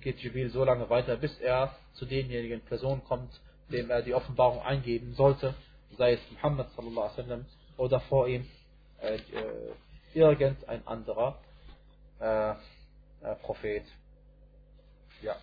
geht 0.00 0.18
Jibril 0.18 0.50
so 0.50 0.64
lange 0.64 0.90
weiter, 0.90 1.16
bis 1.16 1.38
er 1.38 1.74
zu 1.94 2.06
denjenigen 2.06 2.60
Personen 2.62 3.02
kommt, 3.04 3.40
dem 3.70 3.88
er 3.90 4.02
die 4.02 4.14
Offenbarung 4.14 4.60
eingeben 4.62 5.14
sollte, 5.14 5.54
sei 5.96 6.14
es 6.14 6.20
Muhammad 6.32 6.70
sallallahu 6.72 7.00
alaihi 7.02 7.18
wasallam 7.18 7.46
oder 7.76 8.00
vor 8.00 8.28
ihm 8.28 8.46
äh, 9.00 9.14
äh, 9.14 9.20
irgendein 10.12 10.86
anderer 10.86 11.38
äh, 12.20 12.54
äh, 13.24 13.34
Prophet. 13.36 13.84
Ja. 15.22 15.36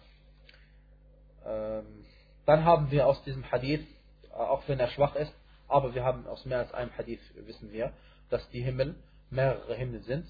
Ähm, 1.45 2.05
dann 2.45 2.65
haben 2.65 2.91
wir 2.91 3.07
aus 3.07 3.23
diesem 3.23 3.49
Hadith, 3.51 3.85
äh, 4.29 4.33
auch 4.33 4.67
wenn 4.67 4.79
er 4.79 4.89
schwach 4.89 5.15
ist, 5.15 5.33
aber 5.67 5.95
wir 5.95 6.03
haben 6.03 6.27
aus 6.27 6.45
mehr 6.45 6.59
als 6.59 6.73
einem 6.73 6.95
Hadith, 6.97 7.21
wissen 7.35 7.71
wir, 7.71 7.93
dass 8.29 8.47
die 8.49 8.61
Himmel 8.61 8.95
mehrere 9.29 9.75
Himmel 9.75 10.03
sind. 10.03 10.25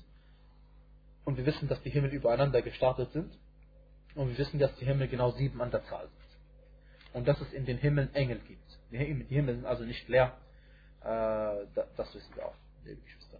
Und 1.25 1.37
wir 1.37 1.45
wissen, 1.45 1.67
dass 1.67 1.81
die 1.83 1.89
Himmel 1.89 2.11
übereinander 2.11 2.61
gestartet 2.61 3.11
sind. 3.11 3.37
Und 4.15 4.29
wir 4.29 4.37
wissen, 4.37 4.59
dass 4.59 4.75
die 4.77 4.85
Himmel 4.85 5.07
genau 5.07 5.31
sieben 5.31 5.61
an 5.61 5.71
der 5.71 5.83
Zahl 5.85 6.07
sind. 6.07 7.13
Und 7.13 7.27
dass 7.27 7.39
es 7.41 7.53
in 7.53 7.65
den 7.65 7.77
Himmeln 7.77 8.13
Engel 8.13 8.39
gibt. 8.39 8.79
Die 8.91 8.97
Himmel 8.97 9.55
sind 9.55 9.65
also 9.65 9.83
nicht 9.83 10.07
leer. 10.07 10.37
Äh, 11.01 11.65
das 11.97 12.13
wissen 12.13 12.35
wir 12.35 12.45
auch, 12.45 12.55
liebe 12.85 13.01
Geschwister. 13.01 13.37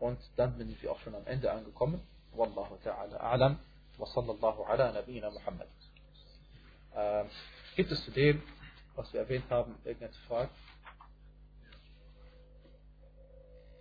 Und 0.00 0.18
dann 0.36 0.56
sind 0.56 0.82
wir 0.82 0.92
auch 0.92 1.00
schon 1.00 1.14
am 1.14 1.26
Ende 1.26 1.50
angekommen. 1.50 2.00
Wallahu 2.36 2.76
ta'ala 2.82 3.16
a'lam. 3.20 3.58
Wa 3.98 4.06
sallallahu 4.06 4.64
ala 4.64 4.92
nabiyina 4.92 5.30
Muhammad. 5.30 5.68
Äh, 6.94 7.24
gibt 7.76 7.92
es 7.92 8.04
zu 8.04 8.10
dem, 8.10 8.42
was 8.96 9.12
wir 9.12 9.20
erwähnt 9.20 9.50
haben, 9.50 9.76
irgendeine 9.84 10.12
Frage? 10.28 10.50